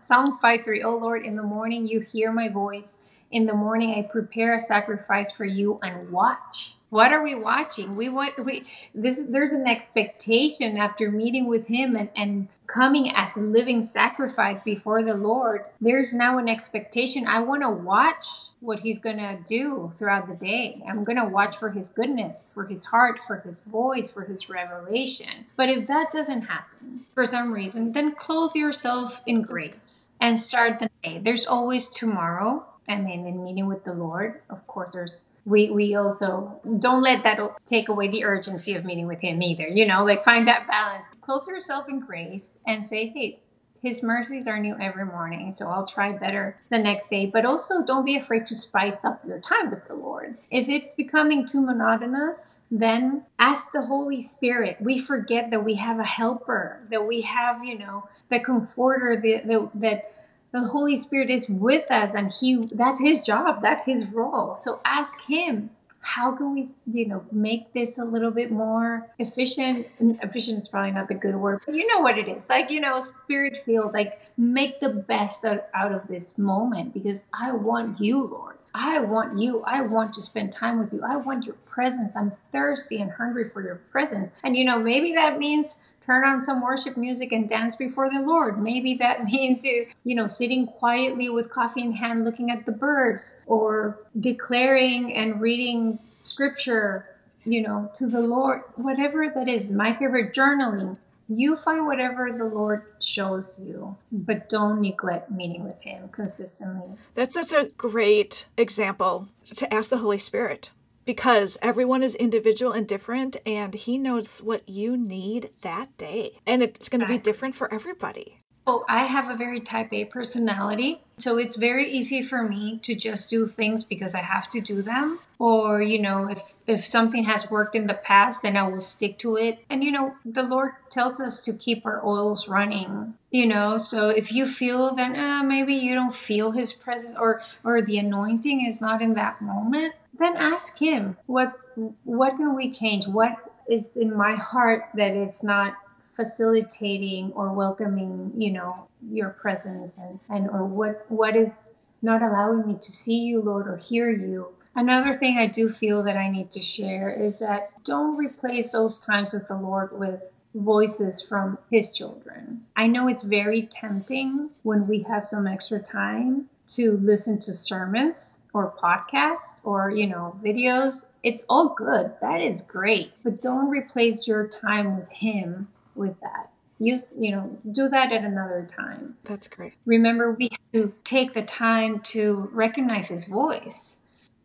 Psalm 0.00 0.38
5 0.38 0.64
3. 0.64 0.82
Oh 0.84 0.96
Lord, 0.96 1.26
in 1.26 1.34
the 1.34 1.42
morning 1.42 1.88
you 1.88 1.98
hear 1.98 2.30
my 2.30 2.48
voice. 2.48 2.94
In 3.32 3.46
the 3.46 3.52
morning 3.52 3.94
I 3.96 4.02
prepare 4.02 4.54
a 4.54 4.60
sacrifice 4.60 5.32
for 5.32 5.44
you 5.44 5.80
and 5.82 6.12
watch. 6.12 6.77
What 6.90 7.12
are 7.12 7.22
we 7.22 7.34
watching? 7.34 7.96
We 7.96 8.08
want 8.08 8.42
we 8.42 8.64
this 8.94 9.22
there's 9.28 9.52
an 9.52 9.66
expectation 9.66 10.78
after 10.78 11.10
meeting 11.10 11.46
with 11.46 11.66
him 11.66 11.94
and, 11.96 12.08
and 12.16 12.48
coming 12.66 13.10
as 13.14 13.36
a 13.36 13.40
living 13.40 13.82
sacrifice 13.82 14.60
before 14.60 15.02
the 15.02 15.14
Lord. 15.14 15.64
There's 15.80 16.14
now 16.14 16.38
an 16.38 16.48
expectation. 16.48 17.26
I 17.26 17.40
want 17.40 17.62
to 17.62 17.70
watch 17.70 18.26
what 18.60 18.80
he's 18.80 18.98
going 18.98 19.18
to 19.18 19.38
do 19.46 19.90
throughout 19.94 20.28
the 20.28 20.34
day. 20.34 20.82
I'm 20.88 21.04
going 21.04 21.18
to 21.18 21.24
watch 21.24 21.56
for 21.56 21.70
his 21.70 21.88
goodness, 21.88 22.50
for 22.52 22.66
his 22.66 22.86
heart, 22.86 23.20
for 23.26 23.36
his 23.36 23.60
voice, 23.60 24.10
for 24.10 24.24
his 24.24 24.48
revelation. 24.48 25.46
But 25.56 25.68
if 25.68 25.86
that 25.88 26.10
doesn't 26.10 26.42
happen 26.42 27.06
for 27.14 27.24
some 27.24 27.52
reason, 27.52 27.92
then 27.92 28.14
clothe 28.14 28.54
yourself 28.54 29.22
in 29.26 29.42
grace 29.42 30.08
and 30.20 30.38
start 30.38 30.78
the 30.78 30.90
day. 31.02 31.20
There's 31.22 31.46
always 31.46 31.88
tomorrow. 31.88 32.66
I 32.88 32.96
mean, 32.96 33.26
in 33.26 33.44
meeting 33.44 33.66
with 33.66 33.84
the 33.84 33.92
Lord, 33.92 34.40
of 34.48 34.66
course, 34.66 34.90
there's 34.92 35.26
we 35.48 35.70
we 35.70 35.94
also 35.94 36.60
don't 36.78 37.02
let 37.02 37.22
that 37.22 37.40
take 37.64 37.88
away 37.88 38.08
the 38.08 38.24
urgency 38.24 38.74
of 38.74 38.84
meeting 38.84 39.06
with 39.06 39.20
him 39.20 39.42
either 39.42 39.66
you 39.66 39.86
know 39.86 40.04
like 40.04 40.24
find 40.24 40.46
that 40.46 40.66
balance. 40.66 41.06
Clothe 41.22 41.46
yourself 41.48 41.88
in 41.88 42.00
grace 42.00 42.58
and 42.66 42.84
say 42.84 43.08
hey 43.08 43.40
his 43.80 44.02
mercies 44.02 44.48
are 44.48 44.58
new 44.58 44.76
every 44.80 45.06
morning 45.06 45.52
so 45.52 45.68
i'll 45.68 45.86
try 45.86 46.12
better 46.12 46.56
the 46.68 46.78
next 46.78 47.08
day. 47.08 47.26
But 47.26 47.46
also 47.46 47.82
don't 47.82 48.04
be 48.04 48.16
afraid 48.16 48.46
to 48.48 48.54
spice 48.54 49.04
up 49.04 49.24
your 49.26 49.40
time 49.40 49.70
with 49.70 49.86
the 49.86 49.94
lord. 49.94 50.36
If 50.50 50.68
it's 50.68 50.94
becoming 50.94 51.46
too 51.46 51.62
monotonous 51.62 52.60
then 52.70 53.24
ask 53.38 53.72
the 53.72 53.86
holy 53.86 54.20
spirit. 54.20 54.76
We 54.80 54.98
forget 54.98 55.50
that 55.50 55.64
we 55.64 55.74
have 55.74 55.98
a 55.98 56.04
helper 56.04 56.80
that 56.90 57.06
we 57.06 57.22
have 57.22 57.64
you 57.64 57.78
know 57.78 58.08
the 58.30 58.40
comforter 58.40 59.18
the, 59.20 59.38
the 59.44 59.70
that 59.74 60.17
the 60.52 60.68
Holy 60.68 60.96
Spirit 60.96 61.30
is 61.30 61.48
with 61.48 61.90
us 61.90 62.14
and 62.14 62.32
he 62.32 62.66
that's 62.72 63.00
his 63.00 63.22
job, 63.22 63.62
that's 63.62 63.84
his 63.84 64.06
role. 64.06 64.56
So 64.56 64.80
ask 64.84 65.22
him, 65.28 65.70
how 66.00 66.32
can 66.32 66.54
we, 66.54 66.66
you 66.90 67.06
know, 67.06 67.24
make 67.30 67.72
this 67.74 67.98
a 67.98 68.04
little 68.04 68.30
bit 68.30 68.50
more 68.50 69.10
efficient? 69.18 69.86
Efficient 70.00 70.56
is 70.56 70.68
probably 70.68 70.92
not 70.92 71.08
the 71.08 71.14
good 71.14 71.36
word, 71.36 71.60
but 71.66 71.74
you 71.74 71.86
know 71.86 72.00
what 72.00 72.16
it 72.16 72.28
is. 72.28 72.48
Like, 72.48 72.70
you 72.70 72.80
know, 72.80 73.00
spirit 73.00 73.58
filled, 73.64 73.92
like 73.92 74.20
make 74.36 74.80
the 74.80 74.88
best 74.88 75.44
out 75.44 75.92
of 75.92 76.08
this 76.08 76.38
moment 76.38 76.94
because 76.94 77.26
I 77.38 77.52
want 77.52 78.00
you, 78.00 78.24
Lord. 78.24 78.56
I 78.74 79.00
want 79.00 79.38
you. 79.38 79.62
I 79.62 79.80
want 79.80 80.14
to 80.14 80.22
spend 80.22 80.52
time 80.52 80.78
with 80.78 80.92
you. 80.92 81.02
I 81.02 81.16
want 81.16 81.44
your 81.44 81.56
presence. 81.66 82.14
I'm 82.14 82.32
thirsty 82.52 83.00
and 83.00 83.10
hungry 83.10 83.48
for 83.48 83.60
your 83.62 83.76
presence. 83.90 84.30
And 84.44 84.56
you 84.56 84.64
know, 84.64 84.78
maybe 84.78 85.14
that 85.14 85.38
means 85.38 85.78
turn 86.08 86.24
on 86.24 86.42
some 86.42 86.62
worship 86.62 86.96
music 86.96 87.32
and 87.32 87.48
dance 87.48 87.76
before 87.76 88.08
the 88.10 88.20
Lord. 88.20 88.60
Maybe 88.60 88.94
that 88.94 89.24
means 89.32 89.64
you, 89.64 89.86
you 90.04 90.14
know, 90.14 90.26
sitting 90.26 90.66
quietly 90.66 91.28
with 91.28 91.50
coffee 91.50 91.82
in 91.82 91.92
hand 91.92 92.24
looking 92.24 92.50
at 92.50 92.64
the 92.64 92.72
birds 92.72 93.36
or 93.46 93.98
declaring 94.18 95.14
and 95.14 95.40
reading 95.40 95.98
scripture, 96.18 97.06
you 97.44 97.60
know, 97.62 97.90
to 97.96 98.06
the 98.06 98.20
Lord, 98.22 98.62
whatever 98.76 99.28
that 99.28 99.48
is. 99.48 99.70
My 99.70 99.92
favorite 99.94 100.34
journaling. 100.34 100.96
You 101.30 101.56
find 101.56 101.86
whatever 101.86 102.32
the 102.32 102.46
Lord 102.46 102.84
shows 103.00 103.60
you, 103.62 103.98
but 104.10 104.48
don't 104.48 104.80
neglect 104.80 105.30
meeting 105.30 105.62
with 105.62 105.82
Him 105.82 106.08
consistently. 106.08 106.96
That's 107.14 107.34
such 107.34 107.52
a 107.52 107.70
great 107.76 108.46
example 108.56 109.28
to 109.56 109.72
ask 109.72 109.90
the 109.90 109.98
Holy 109.98 110.16
Spirit 110.16 110.70
because 111.08 111.56
everyone 111.62 112.02
is 112.02 112.14
individual 112.14 112.72
and 112.72 112.86
different 112.86 113.38
and 113.46 113.72
he 113.72 113.96
knows 113.96 114.42
what 114.42 114.68
you 114.68 114.94
need 114.94 115.48
that 115.62 115.96
day. 115.96 116.38
And 116.46 116.62
it's 116.62 116.90
going 116.90 117.00
to 117.00 117.06
be 117.06 117.16
different 117.16 117.54
for 117.54 117.72
everybody. 117.72 118.42
Well 118.66 118.84
i 118.86 119.04
have 119.04 119.30
a 119.30 119.34
very 119.34 119.60
type 119.60 119.90
a 119.94 120.04
personality. 120.04 121.00
So 121.16 121.38
it's 121.38 121.56
very 121.56 121.90
easy 121.90 122.22
for 122.22 122.42
me 122.46 122.78
to 122.82 122.94
just 122.94 123.30
do 123.30 123.46
things 123.46 123.82
because 123.82 124.14
i 124.14 124.20
have 124.20 124.50
to 124.50 124.60
do 124.60 124.82
them. 124.82 125.20
Or 125.38 125.80
you 125.80 125.98
know 125.98 126.28
if 126.28 126.42
if 126.66 126.84
something 126.84 127.24
has 127.24 127.50
worked 127.50 127.74
in 127.74 127.86
the 127.86 127.94
past 128.10 128.42
then 128.42 128.58
i 128.58 128.68
will 128.68 128.82
stick 128.82 129.16
to 129.20 129.36
it. 129.36 129.64
And 129.70 129.82
you 129.82 129.90
know 129.90 130.16
the 130.26 130.42
lord 130.42 130.72
tells 130.90 131.18
us 131.20 131.42
to 131.46 131.54
keep 131.54 131.86
our 131.86 132.04
oils 132.04 132.48
running 132.48 133.14
you 133.30 133.46
know? 133.46 133.76
So 133.76 134.08
if 134.08 134.32
you 134.32 134.46
feel 134.46 134.94
then 134.94 135.16
uh, 135.16 135.42
maybe 135.42 135.74
you 135.74 135.94
don't 135.94 136.14
feel 136.14 136.52
his 136.52 136.72
presence 136.72 137.16
or 137.18 137.42
or 137.64 137.80
the 137.80 137.98
anointing 137.98 138.66
is 138.66 138.80
not 138.80 139.00
in 139.00 139.14
that 139.14 139.40
moment 139.40 139.94
then 140.18 140.36
ask 140.36 140.78
him 140.78 141.16
what's 141.26 141.70
what 142.04 142.36
can 142.36 142.54
we 142.54 142.70
change 142.70 143.06
what 143.06 143.32
is 143.68 143.96
in 143.96 144.16
my 144.16 144.34
heart 144.34 144.84
that 144.94 145.12
is 145.12 145.42
not 145.42 145.74
facilitating 146.00 147.32
or 147.32 147.52
welcoming 147.52 148.32
you 148.36 148.50
know 148.50 148.88
your 149.10 149.30
presence 149.30 149.98
and 149.98 150.18
and 150.28 150.48
or 150.50 150.64
what 150.64 151.04
what 151.10 151.36
is 151.36 151.76
not 152.02 152.22
allowing 152.22 152.66
me 152.66 152.74
to 152.74 152.92
see 152.92 153.18
you 153.18 153.40
lord 153.40 153.66
or 153.68 153.76
hear 153.76 154.10
you 154.10 154.48
Another 154.78 155.18
thing 155.18 155.38
I 155.38 155.48
do 155.48 155.68
feel 155.70 156.04
that 156.04 156.16
I 156.16 156.30
need 156.30 156.52
to 156.52 156.62
share 156.62 157.10
is 157.10 157.40
that 157.40 157.72
don't 157.82 158.16
replace 158.16 158.70
those 158.70 159.00
times 159.00 159.32
with 159.32 159.48
the 159.48 159.56
Lord 159.56 159.98
with 159.98 160.38
voices 160.54 161.20
from 161.20 161.58
His 161.68 161.90
children. 161.90 162.62
I 162.76 162.86
know 162.86 163.08
it's 163.08 163.24
very 163.24 163.62
tempting 163.62 164.50
when 164.62 164.86
we 164.86 165.02
have 165.02 165.28
some 165.28 165.48
extra 165.48 165.82
time 165.82 166.48
to 166.68 166.98
listen 166.98 167.38
to 167.40 167.52
sermons 167.52 168.44
or 168.52 168.74
podcasts 168.82 169.60
or, 169.64 169.90
you 169.90 170.06
know, 170.06 170.38
videos. 170.44 171.06
It's 171.22 171.44
all 171.48 171.70
good. 171.70 172.12
That 172.20 172.40
is 172.40 172.62
great. 172.62 173.12
But 173.24 173.40
don't 173.40 173.68
replace 173.68 174.28
your 174.28 174.46
time 174.46 174.96
with 174.96 175.08
Him 175.10 175.68
with 175.94 176.20
that 176.20 176.50
use 176.78 177.12
you 177.18 177.32
know 177.32 177.58
do 177.70 177.88
that 177.88 178.12
at 178.12 178.24
another 178.24 178.66
time 178.76 179.16
that's 179.24 179.48
great 179.48 179.74
remember 179.84 180.32
we 180.32 180.48
have 180.50 180.72
to 180.72 180.92
take 181.04 181.32
the 181.32 181.42
time 181.42 182.00
to 182.00 182.48
recognize 182.52 183.08
his 183.08 183.26
voice 183.26 183.98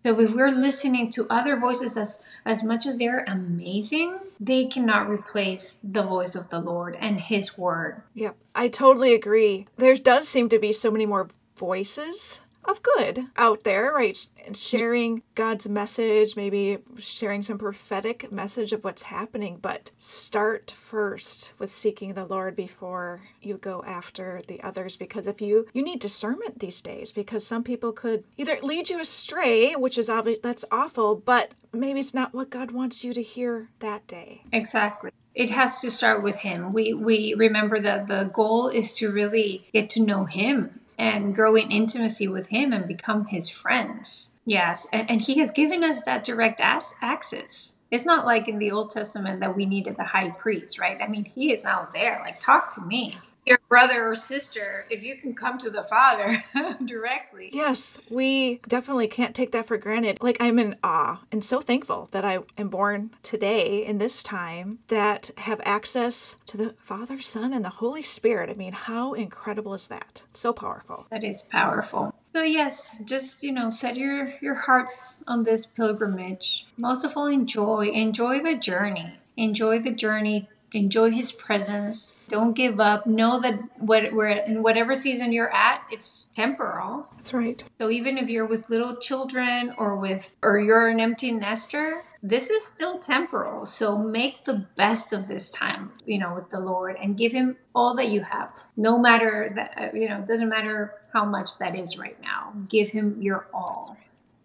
so 0.03 0.19
if 0.19 0.33
we're 0.33 0.51
listening 0.51 1.09
to 1.11 1.27
other 1.29 1.59
voices 1.59 1.95
as 1.95 2.21
as 2.45 2.63
much 2.63 2.85
as 2.85 2.97
they're 2.97 3.23
amazing 3.25 4.17
they 4.39 4.65
cannot 4.65 5.09
replace 5.09 5.77
the 5.83 6.01
voice 6.01 6.33
of 6.35 6.49
the 6.49 6.59
lord 6.59 6.97
and 6.99 7.19
his 7.21 7.57
word 7.57 8.01
yep 8.15 8.35
i 8.55 8.67
totally 8.67 9.13
agree 9.13 9.67
there 9.77 9.95
does 9.95 10.27
seem 10.27 10.49
to 10.49 10.57
be 10.57 10.71
so 10.71 10.89
many 10.89 11.05
more 11.05 11.29
voices 11.55 12.39
of 12.65 12.81
good 12.81 13.27
out 13.37 13.63
there, 13.63 13.91
right? 13.93 14.27
Sharing 14.53 15.21
God's 15.35 15.67
message, 15.67 16.35
maybe 16.35 16.77
sharing 16.97 17.43
some 17.43 17.57
prophetic 17.57 18.31
message 18.31 18.73
of 18.73 18.83
what's 18.83 19.03
happening, 19.03 19.57
but 19.61 19.91
start 19.97 20.75
first 20.79 21.51
with 21.59 21.69
seeking 21.69 22.13
the 22.13 22.25
Lord 22.25 22.55
before 22.55 23.21
you 23.41 23.57
go 23.57 23.83
after 23.85 24.41
the 24.47 24.61
others 24.63 24.95
because 24.95 25.27
if 25.27 25.41
you 25.41 25.67
you 25.73 25.83
need 25.83 25.99
discernment 25.99 26.59
these 26.59 26.81
days 26.81 27.11
because 27.11 27.45
some 27.45 27.63
people 27.63 27.91
could 27.91 28.23
either 28.37 28.57
lead 28.61 28.89
you 28.89 28.99
astray, 28.99 29.73
which 29.73 29.97
is 29.97 30.09
obvious 30.09 30.39
that's 30.41 30.65
awful, 30.71 31.15
but 31.15 31.51
maybe 31.71 31.99
it's 31.99 32.13
not 32.13 32.33
what 32.33 32.49
God 32.49 32.71
wants 32.71 33.03
you 33.03 33.13
to 33.13 33.21
hear 33.21 33.69
that 33.79 34.07
day. 34.07 34.43
Exactly 34.51 35.11
it 35.35 35.49
has 35.49 35.81
to 35.81 35.89
start 35.89 36.21
with 36.21 36.35
him. 36.35 36.73
We 36.73 36.93
we 36.93 37.33
remember 37.33 37.79
that 37.79 38.07
the 38.07 38.29
goal 38.31 38.67
is 38.67 38.93
to 38.97 39.11
really 39.11 39.67
get 39.73 39.89
to 39.91 39.99
know 39.99 40.25
him 40.25 40.79
and 40.97 41.35
grow 41.35 41.55
in 41.55 41.71
intimacy 41.71 42.27
with 42.27 42.47
Him 42.47 42.73
and 42.73 42.87
become 42.87 43.25
His 43.25 43.49
friends. 43.49 44.31
Yes, 44.45 44.87
and, 44.91 45.09
and 45.09 45.21
He 45.21 45.39
has 45.39 45.51
given 45.51 45.83
us 45.83 46.03
that 46.03 46.23
direct 46.23 46.59
as- 46.61 46.95
access. 47.01 47.75
It's 47.91 48.05
not 48.05 48.25
like 48.25 48.47
in 48.47 48.57
the 48.59 48.71
Old 48.71 48.89
Testament 48.89 49.39
that 49.41 49.55
we 49.55 49.65
needed 49.65 49.97
the 49.97 50.03
high 50.03 50.29
priest, 50.29 50.79
right? 50.79 50.99
I 51.01 51.07
mean, 51.07 51.25
He 51.25 51.51
is 51.51 51.63
now 51.63 51.87
there. 51.93 52.19
Like, 52.23 52.39
talk 52.39 52.73
to 52.75 52.81
me 52.81 53.17
your 53.45 53.59
brother 53.69 54.09
or 54.09 54.15
sister 54.15 54.85
if 54.89 55.03
you 55.03 55.15
can 55.15 55.33
come 55.33 55.57
to 55.57 55.69
the 55.69 55.83
father 55.83 56.43
directly. 56.85 57.49
Yes 57.51 57.97
we 58.09 58.61
definitely 58.67 59.07
can't 59.07 59.35
take 59.35 59.51
that 59.51 59.65
for 59.67 59.77
granted. 59.77 60.17
Like 60.21 60.37
i'm 60.39 60.59
in 60.59 60.75
awe 60.83 61.21
and 61.31 61.43
so 61.43 61.61
thankful 61.61 62.09
that 62.11 62.25
i 62.25 62.39
am 62.57 62.69
born 62.69 63.11
today 63.23 63.85
in 63.85 63.97
this 63.97 64.23
time 64.23 64.79
that 64.87 65.31
have 65.37 65.61
access 65.63 66.37
to 66.47 66.57
the 66.57 66.75
father 66.79 67.21
son 67.21 67.53
and 67.53 67.63
the 67.63 67.69
holy 67.69 68.03
spirit. 68.03 68.49
I 68.49 68.53
mean 68.53 68.73
how 68.73 69.13
incredible 69.13 69.73
is 69.73 69.87
that? 69.87 70.23
So 70.33 70.53
powerful. 70.53 71.07
That 71.11 71.23
is 71.23 71.43
powerful. 71.43 72.13
So 72.33 72.41
yes, 72.41 72.99
just 73.05 73.43
you 73.43 73.51
know, 73.51 73.69
set 73.69 73.95
your 73.95 74.33
your 74.41 74.55
hearts 74.55 75.23
on 75.27 75.43
this 75.43 75.67
pilgrimage. 75.67 76.65
Most 76.77 77.05
of 77.05 77.15
all, 77.15 77.27
enjoy 77.27 77.89
enjoy 77.89 78.41
the 78.41 78.57
journey. 78.57 79.19
Enjoy 79.37 79.79
the 79.79 79.91
journey 79.91 80.49
enjoy 80.75 81.11
his 81.11 81.31
presence. 81.31 82.15
Don't 82.27 82.53
give 82.53 82.79
up. 82.79 83.05
Know 83.05 83.39
that 83.41 83.59
what 83.79 84.13
we're 84.13 84.29
in 84.29 84.63
whatever 84.63 84.95
season 84.95 85.33
you're 85.33 85.53
at 85.53 85.83
it's 85.91 86.27
temporal. 86.35 87.07
That's 87.17 87.33
right. 87.33 87.63
So 87.79 87.89
even 87.89 88.17
if 88.17 88.29
you're 88.29 88.45
with 88.45 88.69
little 88.69 88.95
children 88.95 89.73
or 89.77 89.95
with 89.95 90.35
or 90.41 90.59
you're 90.59 90.87
an 90.89 90.99
empty 90.99 91.31
nester 91.31 92.03
this 92.25 92.49
is 92.49 92.65
still 92.65 92.99
temporal. 92.99 93.65
So 93.65 93.97
make 93.97 94.45
the 94.45 94.65
best 94.77 95.11
of 95.11 95.27
this 95.27 95.51
time 95.51 95.91
you 96.05 96.17
know 96.17 96.33
with 96.33 96.49
the 96.49 96.59
lord 96.59 96.95
and 97.01 97.17
give 97.17 97.33
him 97.33 97.57
all 97.75 97.95
that 97.95 98.09
you 98.09 98.21
have. 98.21 98.51
No 98.77 98.97
matter 98.97 99.51
that 99.55 99.73
uh, 99.77 99.95
you 99.95 100.07
know 100.09 100.19
it 100.19 100.27
doesn't 100.27 100.49
matter 100.49 100.93
how 101.11 101.25
much 101.25 101.57
that 101.59 101.75
is 101.75 101.97
right 101.97 102.19
now. 102.21 102.53
Give 102.69 102.89
him 102.89 103.21
your 103.21 103.47
all 103.53 103.97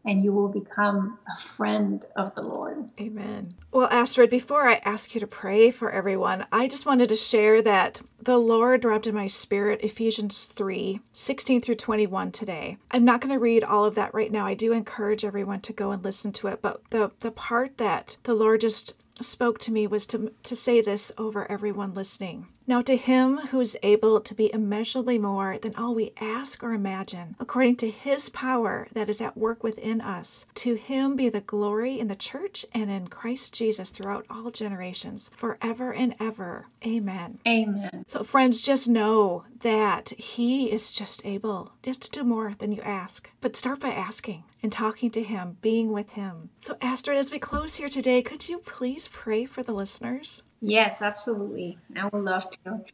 and 0.09 0.25
you 0.25 0.33
will 0.33 0.49
become 0.49 1.19
a 1.31 1.37
friend 1.37 2.07
of 2.17 2.35
the 2.35 2.41
Lord. 2.41 2.89
Amen. 2.99 3.55
Well, 3.71 3.89
Astrid, 3.91 4.31
before 4.31 4.67
I 4.67 4.81
ask 4.83 5.15
you 5.15 5.21
to 5.21 5.27
pray 5.27 5.71
for 5.71 5.91
everyone, 5.91 6.47
I 6.51 6.67
just 6.67 6.87
wanted 6.87 7.11
to 7.11 7.17
share 7.17 7.61
that 7.61 8.01
the 8.19 8.39
Lord 8.39 8.81
dropped 8.81 9.07
in 9.07 9.15
my 9.15 9.27
spirit 9.27 9.83
Ephesians 9.83 10.47
3 10.47 11.01
16 11.13 11.61
through 11.61 11.75
21 11.75 12.33
today. 12.33 12.79
I'm 12.91 13.05
not 13.05 13.21
going 13.21 13.35
to 13.35 13.39
read 13.39 13.63
all 13.63 13.85
of 13.85 13.97
that 13.97 14.15
right 14.15 14.33
now. 14.33 14.47
I 14.47 14.55
do 14.55 14.73
encourage 14.73 15.27
everyone 15.27 15.61
to 15.61 15.75
go 15.75 15.91
and 15.91 16.03
listen 16.03 16.33
to 16.33 16.49
it, 16.49 16.63
but 16.63 16.81
the, 16.89 17.11
the 17.21 17.31
part 17.31 17.77
that 17.77 18.17
the 18.23 18.35
Lord 18.35 18.63
just 18.63 18.97
spoke 19.21 19.59
to 19.59 19.73
me 19.73 19.87
was 19.87 20.07
to, 20.07 20.33
to 20.43 20.57
say 20.57 20.81
this 20.81 21.13
over 21.19 21.51
everyone 21.53 21.93
listening. 21.93 22.47
Now, 22.69 22.83
to 22.83 22.99
him 22.99 23.39
who 23.39 23.61
is 23.61 23.79
able 23.83 24.21
to 24.21 24.35
be 24.35 24.53
immeasurably 24.53 25.17
more 25.19 25.57
than 25.59 25.75
all 25.75 25.95
we 25.95 26.13
ask 26.21 26.63
or 26.63 26.75
imagine, 26.75 27.35
according 27.41 27.77
to 27.77 27.91
his 27.91 28.29
power 28.29 28.87
that 28.93 29.09
is 29.09 29.23
at 29.23 29.39
work 29.39 29.65
within 29.65 30.03
us, 30.03 30.45
to 30.57 30.75
him 30.75 31.17
be 31.17 31.31
the 31.31 31.41
glory 31.41 31.99
in 31.99 32.09
the 32.09 32.15
church 32.15 32.67
and 32.75 32.91
in 32.91 33.09
Christ 33.09 33.55
Jesus 33.55 33.89
throughout 33.89 34.27
all 34.29 34.51
generations, 34.51 35.31
forever 35.35 35.95
and 35.95 36.15
ever. 36.21 36.67
Amen. 36.87 37.39
Amen. 37.49 38.05
So, 38.07 38.23
friends, 38.23 38.61
just 38.61 38.87
know 38.87 39.45
that 39.61 40.11
he 40.11 40.71
is 40.71 40.93
just 40.93 41.25
able 41.25 41.73
just 41.83 42.03
to 42.03 42.11
do 42.11 42.23
more 42.23 42.55
than 42.59 42.73
you 42.73 42.83
ask. 42.83 43.31
But 43.41 43.57
start 43.57 43.81
by 43.81 43.93
asking 43.93 44.45
and 44.63 44.71
talking 44.71 45.11
to 45.13 45.23
him, 45.23 45.57
being 45.63 45.91
with 45.91 46.11
him. 46.11 46.51
So, 46.59 46.77
Astrid, 46.83 47.17
as 47.17 47.31
we 47.31 47.39
close 47.39 47.77
here 47.77 47.89
today, 47.89 48.21
could 48.21 48.47
you 48.47 48.59
please 48.59 49.09
pray 49.11 49.47
for 49.47 49.63
the 49.63 49.73
listeners? 49.73 50.43
Yes, 50.61 51.01
absolutely. 51.03 51.79
I 51.97 52.07
would 52.07 52.25
love 52.25 52.51
to. 52.51 52.85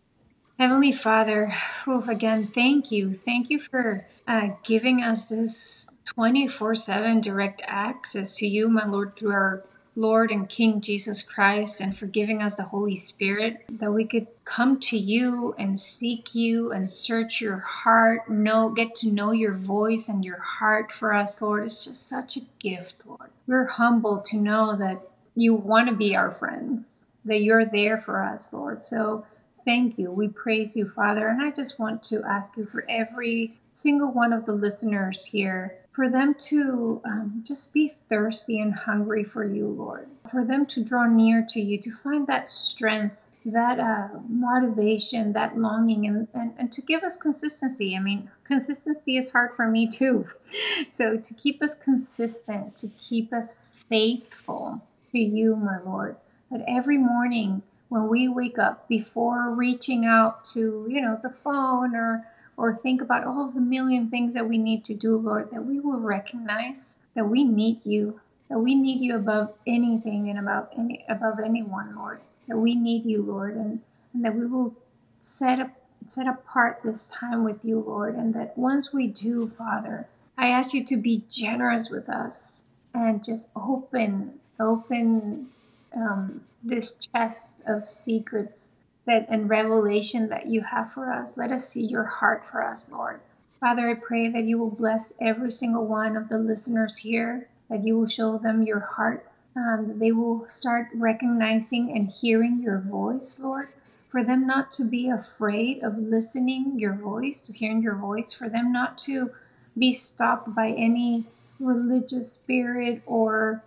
Heavenly 0.59 0.93
Father, 0.93 1.53
oh, 1.87 2.05
again, 2.09 2.47
thank 2.47 2.93
you. 2.93 3.13
Thank 3.15 3.51
you 3.51 3.59
for 3.59 4.07
uh, 4.29 4.51
giving 4.63 5.03
us 5.03 5.27
this 5.27 5.91
24 6.05 6.77
7 6.77 7.21
direct 7.21 7.63
access 7.67 8.37
to 8.37 8.47
you, 8.47 8.69
my 8.69 8.87
Lord, 8.87 9.17
through 9.17 9.33
our 9.33 9.65
Lord 9.97 10.31
and 10.31 10.49
King 10.49 10.81
Jesus 10.81 11.23
Christ, 11.23 11.81
and 11.81 11.97
for 11.97 12.07
giving 12.07 12.43
us 12.43 12.57
the 12.57 12.65
Holy 12.65 12.97
Spirit, 12.97 13.65
that 13.69 13.93
we 13.93 14.05
could 14.05 14.27
come 14.45 14.79
to 14.81 14.99
you 14.99 15.55
and 15.57 15.79
seek 15.79 16.35
you 16.35 16.73
and 16.73 16.91
search 16.91 17.41
your 17.41 17.59
heart, 17.59 18.29
know, 18.29 18.71
get 18.71 18.95
to 18.97 19.09
know 19.09 19.31
your 19.31 19.55
voice 19.55 20.09
and 20.09 20.25
your 20.25 20.41
heart 20.41 20.93
for 20.93 21.15
us, 21.15 21.41
Lord. 21.41 21.65
It's 21.65 21.85
just 21.85 22.09
such 22.09 22.37
a 22.37 22.43
gift, 22.59 23.05
Lord. 23.07 23.31
We're 23.47 23.67
humbled 23.67 24.25
to 24.27 24.37
know 24.37 24.77
that 24.77 25.01
you 25.37 25.55
want 25.55 25.89
to 25.89 25.95
be 25.95 26.15
our 26.15 26.31
friends 26.31 27.04
that 27.25 27.41
you're 27.41 27.65
there 27.65 27.97
for 27.97 28.23
us, 28.23 28.53
Lord. 28.53 28.83
So 28.83 29.27
thank 29.65 29.99
you. 29.99 30.11
We 30.11 30.29
praise 30.29 30.77
you, 30.77 30.87
Father. 30.87 31.29
And 31.29 31.43
I 31.43 31.51
just 31.51 31.79
want 31.79 32.03
to 32.05 32.23
ask 32.25 32.57
you 32.57 32.67
for 32.67 32.85
every 32.89 33.55
single 33.73 34.13
one 34.13 34.33
of 34.33 34.47
the 34.47 34.53
listeners 34.53 35.27
here, 35.27 35.77
for 35.93 36.09
them 36.09 36.35
to 36.35 37.01
um, 37.05 37.43
just 37.47 37.73
be 37.73 37.89
thirsty 37.89 38.59
and 38.59 38.75
hungry 38.75 39.25
for 39.25 39.45
you, 39.45 39.67
Lord, 39.67 40.09
for 40.31 40.45
them 40.45 40.67
to 40.67 40.85
draw 40.85 41.07
near 41.07 41.45
to 41.51 41.61
you, 41.61 41.81
to 41.81 41.91
find 41.91 42.27
that 42.27 42.49
strength. 42.49 43.25
That 43.47 43.79
uh, 43.79 44.21
motivation, 44.27 45.35
that 45.35 45.59
longing, 45.59 46.07
and, 46.07 46.29
and, 46.33 46.55
and 46.57 46.73
to 46.73 46.81
give 46.81 47.03
us 47.03 47.15
consistency. 47.15 47.95
I 47.95 48.01
mean, 48.01 48.31
consistency 48.43 49.19
is 49.19 49.33
hard 49.33 49.53
for 49.53 49.69
me 49.69 49.87
too. 49.87 50.29
So, 50.91 51.19
to 51.19 51.35
keep 51.35 51.63
us 51.63 51.77
consistent, 51.77 52.75
to 52.77 52.89
keep 52.89 53.35
us 53.35 53.55
faithful 53.89 54.83
to 55.13 55.19
you, 55.19 55.57
my 55.57 55.79
Lord, 55.79 56.17
that 56.51 56.65
every 56.69 56.99
morning 56.99 57.63
when 57.89 58.09
we 58.09 58.27
wake 58.29 58.59
up 58.59 58.89
before 58.89 59.51
reaching 59.51 60.05
out 60.05 60.45
to 60.45 60.87
you 60.89 61.01
know 61.01 61.19
the 61.23 61.31
phone 61.31 61.95
or 61.95 62.27
or 62.57 62.77
think 62.77 63.03
about 63.03 63.25
all 63.25 63.49
the 63.49 63.61
million 63.61 64.09
things 64.09 64.35
that 64.35 64.49
we 64.49 64.59
need 64.59 64.85
to 64.85 64.95
do 64.95 65.17
lord 65.17 65.51
that 65.51 65.65
we 65.65 65.79
will 65.81 65.99
recognize 66.01 66.99
that 67.15 67.29
we 67.29 67.45
need 67.45 67.81
you 67.85 68.21
that 68.49 68.59
we 68.59 68.75
need 68.75 69.01
you 69.01 69.17
above 69.17 69.53
anything 69.67 70.29
and 70.29 70.39
about 70.39 70.73
any 70.79 71.05
above 71.09 71.41
anyone 71.41 71.97
lord. 71.97 72.21
That 72.49 72.59
we 72.59 72.75
need 72.75 73.05
you 73.05 73.23
lord 73.23 73.57
and, 73.57 73.81
and 74.13 74.25
that 74.25 74.35
we 74.35 74.47
will 74.47 74.75
set 75.21 75.61
up 75.61 75.71
set 76.07 76.27
apart 76.27 76.81
this 76.85 77.09
time 77.11 77.45
with 77.45 77.65
you 77.65 77.81
lord 77.81 78.15
and 78.15 78.35
that 78.35 78.57
once 78.59 78.93
we 78.93 79.07
do 79.07 79.49
father 79.49 80.07
i 80.37 80.49
ask 80.49 80.75
you 80.75 80.85
to 80.85 80.99
be 80.99 81.25
generous 81.31 81.89
with 81.89 82.11
us 82.11 82.65
and 82.93 83.25
just 83.25 83.49
open 83.57 84.39
open 84.61 85.47
um, 85.95 86.43
this 86.63 86.95
chest 86.95 87.61
of 87.67 87.85
secrets 87.85 88.73
that 89.07 89.27
and 89.29 89.51
revelation 89.51 90.29
that 90.29 90.47
you 90.47 90.63
have 90.63 90.93
for 90.93 91.13
us. 91.13 91.37
Let 91.37 91.53
us 91.53 91.69
see 91.69 91.85
your 91.85 92.05
heart 92.05 92.45
for 92.47 92.63
us, 92.63 92.89
Lord. 92.91 93.21
Father, 93.61 93.89
I 93.89 93.95
pray 93.95 94.29
that 94.29 94.45
you 94.45 94.59
will 94.59 94.71
bless 94.71 95.13
every 95.21 95.51
single 95.51 95.87
one 95.87 96.17
of 96.17 96.29
the 96.29 96.39
listeners 96.39 96.99
here, 96.99 97.49
that 97.69 97.85
you 97.85 97.99
will 97.99 98.07
show 98.07 98.39
them 98.39 98.63
your 98.63 98.81
heart, 98.81 99.27
um, 99.57 99.99
they 99.99 100.11
will 100.11 100.49
start 100.49 100.89
recognizing 100.95 101.91
and 101.97 102.11
hearing 102.11 102.61
your 102.61 102.79
voice, 102.79 103.39
Lord. 103.41 103.69
For 104.11 104.25
them 104.25 104.47
not 104.47 104.71
to 104.73 104.85
be 104.85 105.09
afraid 105.09 105.83
of 105.83 105.99
listening 105.99 106.79
your 106.79 106.95
voice, 106.95 107.41
to 107.47 107.53
hearing 107.53 107.83
your 107.83 107.97
voice, 107.97 108.33
for 108.33 108.49
them 108.49 108.73
not 108.73 108.97
to 108.99 109.31
be 109.77 109.93
stopped 109.93 110.55
by 110.55 110.71
any 110.71 111.27
religious 111.59 112.33
spirit 112.33 113.03
or 113.07 113.63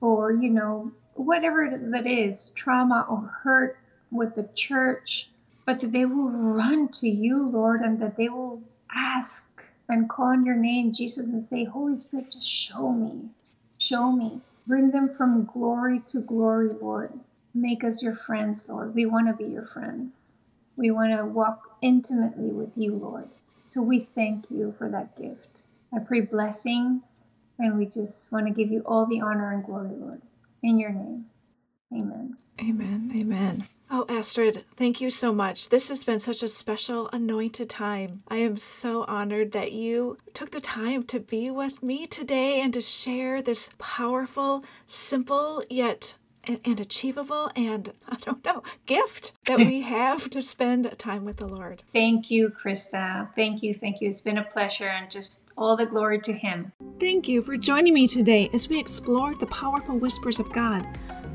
or 0.00 0.32
you 0.32 0.50
know 0.50 0.92
whatever 1.18 1.68
that 1.70 2.06
is 2.06 2.50
trauma 2.50 3.06
or 3.08 3.40
hurt 3.42 3.78
with 4.10 4.34
the 4.34 4.48
church 4.54 5.30
but 5.66 5.80
that 5.80 5.92
they 5.92 6.04
will 6.04 6.30
run 6.30 6.88
to 6.88 7.08
you 7.08 7.48
lord 7.48 7.80
and 7.80 8.00
that 8.00 8.16
they 8.16 8.28
will 8.28 8.62
ask 8.94 9.64
and 9.88 10.08
call 10.08 10.26
on 10.26 10.44
your 10.44 10.56
name 10.56 10.92
jesus 10.92 11.28
and 11.28 11.42
say 11.42 11.64
holy 11.64 11.96
spirit 11.96 12.32
just 12.32 12.48
show 12.48 12.92
me. 12.92 13.30
Show 13.78 14.12
me. 14.12 14.40
Bring 14.66 14.90
them 14.90 15.08
from 15.08 15.44
glory 15.44 16.02
to 16.08 16.20
glory 16.20 16.68
lord. 16.68 17.20
Make 17.54 17.82
us 17.84 18.02
your 18.02 18.14
friends 18.14 18.68
lord. 18.68 18.94
We 18.94 19.06
want 19.06 19.28
to 19.28 19.32
be 19.32 19.50
your 19.50 19.64
friends. 19.64 20.32
We 20.76 20.90
want 20.90 21.16
to 21.16 21.24
walk 21.24 21.76
intimately 21.80 22.50
with 22.50 22.76
you 22.76 22.94
lord. 22.94 23.28
So 23.68 23.82
we 23.82 24.00
thank 24.00 24.46
you 24.50 24.74
for 24.76 24.88
that 24.88 25.16
gift. 25.16 25.62
I 25.94 26.00
pray 26.00 26.20
blessings, 26.20 27.26
and 27.58 27.78
we 27.78 27.86
just 27.86 28.30
want 28.30 28.46
to 28.46 28.52
give 28.52 28.70
you 28.70 28.82
all 28.84 29.06
the 29.06 29.20
honor 29.20 29.52
and 29.52 29.64
glory, 29.64 29.90
Lord. 29.90 30.22
In 30.62 30.78
your 30.78 30.90
name. 30.90 31.26
Amen. 31.92 32.36
Amen. 32.60 33.12
Amen. 33.18 33.64
Oh, 33.90 34.04
Astrid, 34.08 34.64
thank 34.76 35.00
you 35.00 35.10
so 35.10 35.32
much. 35.32 35.68
This 35.68 35.88
has 35.88 36.04
been 36.04 36.18
such 36.18 36.42
a 36.42 36.48
special, 36.48 37.08
anointed 37.12 37.70
time. 37.70 38.18
I 38.28 38.36
am 38.36 38.56
so 38.56 39.04
honored 39.04 39.52
that 39.52 39.72
you 39.72 40.18
took 40.34 40.50
the 40.50 40.60
time 40.60 41.04
to 41.04 41.20
be 41.20 41.50
with 41.50 41.82
me 41.82 42.06
today 42.06 42.60
and 42.60 42.74
to 42.74 42.80
share 42.80 43.40
this 43.40 43.70
powerful, 43.78 44.64
simple, 44.86 45.62
yet 45.70 46.14
and 46.64 46.80
achievable 46.80 47.50
and 47.54 47.92
I 48.08 48.16
don't 48.16 48.44
know 48.44 48.62
gift 48.86 49.32
that 49.46 49.58
we 49.58 49.80
have 49.98 50.30
to 50.30 50.42
spend 50.42 50.92
time 50.98 51.24
with 51.24 51.36
the 51.36 51.46
Lord. 51.46 51.82
Thank 51.92 52.30
you, 52.30 52.50
Christa. 52.50 53.34
Thank 53.34 53.62
you, 53.62 53.74
thank 53.74 54.00
you. 54.00 54.08
It's 54.08 54.20
been 54.20 54.38
a 54.38 54.44
pleasure 54.44 54.88
and 54.88 55.10
just 55.10 55.52
all 55.56 55.76
the 55.76 55.86
glory 55.86 56.20
to 56.20 56.32
Him. 56.32 56.72
Thank 56.98 57.28
you 57.28 57.42
for 57.42 57.56
joining 57.56 57.94
me 57.94 58.06
today 58.06 58.48
as 58.52 58.68
we 58.68 58.78
explored 58.78 59.40
the 59.40 59.46
powerful 59.46 59.98
whispers 59.98 60.40
of 60.40 60.52
God. 60.52 60.86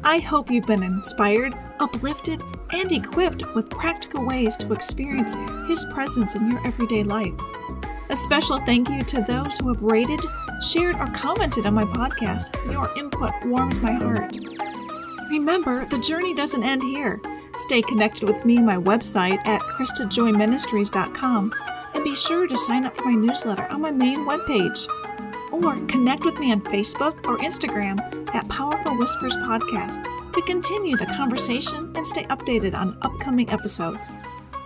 I 0.06 0.20
hope 0.20 0.50
you've 0.50 0.66
been 0.66 0.84
inspired, 0.84 1.58
uplifted, 1.80 2.42
and 2.72 2.92
equipped 2.92 3.44
with 3.56 3.70
practical 3.70 4.26
ways 4.26 4.58
to 4.58 4.74
experience 4.74 5.34
His 5.68 5.86
presence 5.94 6.36
in 6.36 6.52
your 6.52 6.66
everyday 6.68 7.04
life. 7.04 7.34
A 8.10 8.16
special 8.16 8.60
thank 8.60 8.90
you 8.90 9.02
to 9.02 9.22
those 9.22 9.58
who 9.58 9.74
have 9.74 9.82
rated, 9.82 10.20
shared, 10.62 10.98
or 10.98 11.08
commented 11.08 11.66
on 11.66 11.74
my 11.74 11.86
podcast. 11.86 12.54
Your 12.72 12.92
input 12.98 13.32
warms 13.46 13.80
my 13.80 13.94
heart. 13.94 14.38
Remember, 15.30 15.86
the 15.86 16.00
journey 16.00 16.34
doesn't 16.34 16.64
end 16.64 16.84
here. 16.84 17.22
Stay 17.54 17.82
connected 17.82 18.24
with 18.24 18.46
me 18.46 18.58
on 18.58 18.66
my 18.66 18.78
website 18.78 19.46
at 19.46 19.62
ChristaJoyMinistries.com 19.62 21.54
and 21.94 22.04
be 22.04 22.16
sure 22.16 22.48
to 22.48 22.58
sign 22.58 22.86
up 22.86 22.96
for 22.96 23.06
my 23.06 23.14
newsletter 23.14 23.68
on 23.68 23.82
my 23.82 23.92
main 23.92 24.28
webpage. 24.28 24.88
Or 25.52 25.76
connect 25.86 26.26
with 26.26 26.40
me 26.40 26.52
on 26.52 26.62
Facebook 26.62 27.26
or 27.28 27.38
Instagram 27.38 28.00
at 28.34 28.50
Powerful 28.50 28.98
Whispers 28.98 29.36
Podcast 29.38 30.04
to 30.34 30.42
continue 30.42 30.98
the 30.98 31.06
conversation 31.16 31.96
and 31.96 32.06
stay 32.06 32.24
updated 32.26 32.74
on 32.74 32.98
upcoming 33.04 33.50
episodes. 33.50 34.16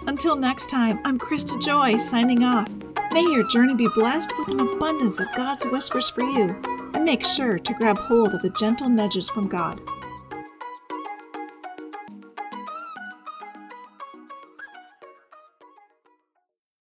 Until 0.08 0.38
next 0.38 0.70
time, 0.70 1.00
I'm 1.04 1.18
Christa 1.18 1.62
Joy 1.62 1.98
signing 1.98 2.44
off. 2.44 2.74
May 3.12 3.24
your 3.24 3.46
journey 3.48 3.76
be 3.76 3.90
blessed 3.94 4.32
with 4.40 4.50
an 4.50 4.62
abundance 4.62 5.20
of 5.20 5.28
God's 5.36 5.66
whispers 5.66 6.10
for 6.10 6.22
you, 6.24 6.56
and 6.94 7.04
make 7.04 7.24
sure 7.24 7.60
to 7.60 7.74
grab 7.74 7.98
hold 7.98 8.34
of 8.34 8.42
the 8.42 8.50
gentle 8.52 8.88
nudges 8.90 9.30
from 9.30 9.48
God. 9.48 9.82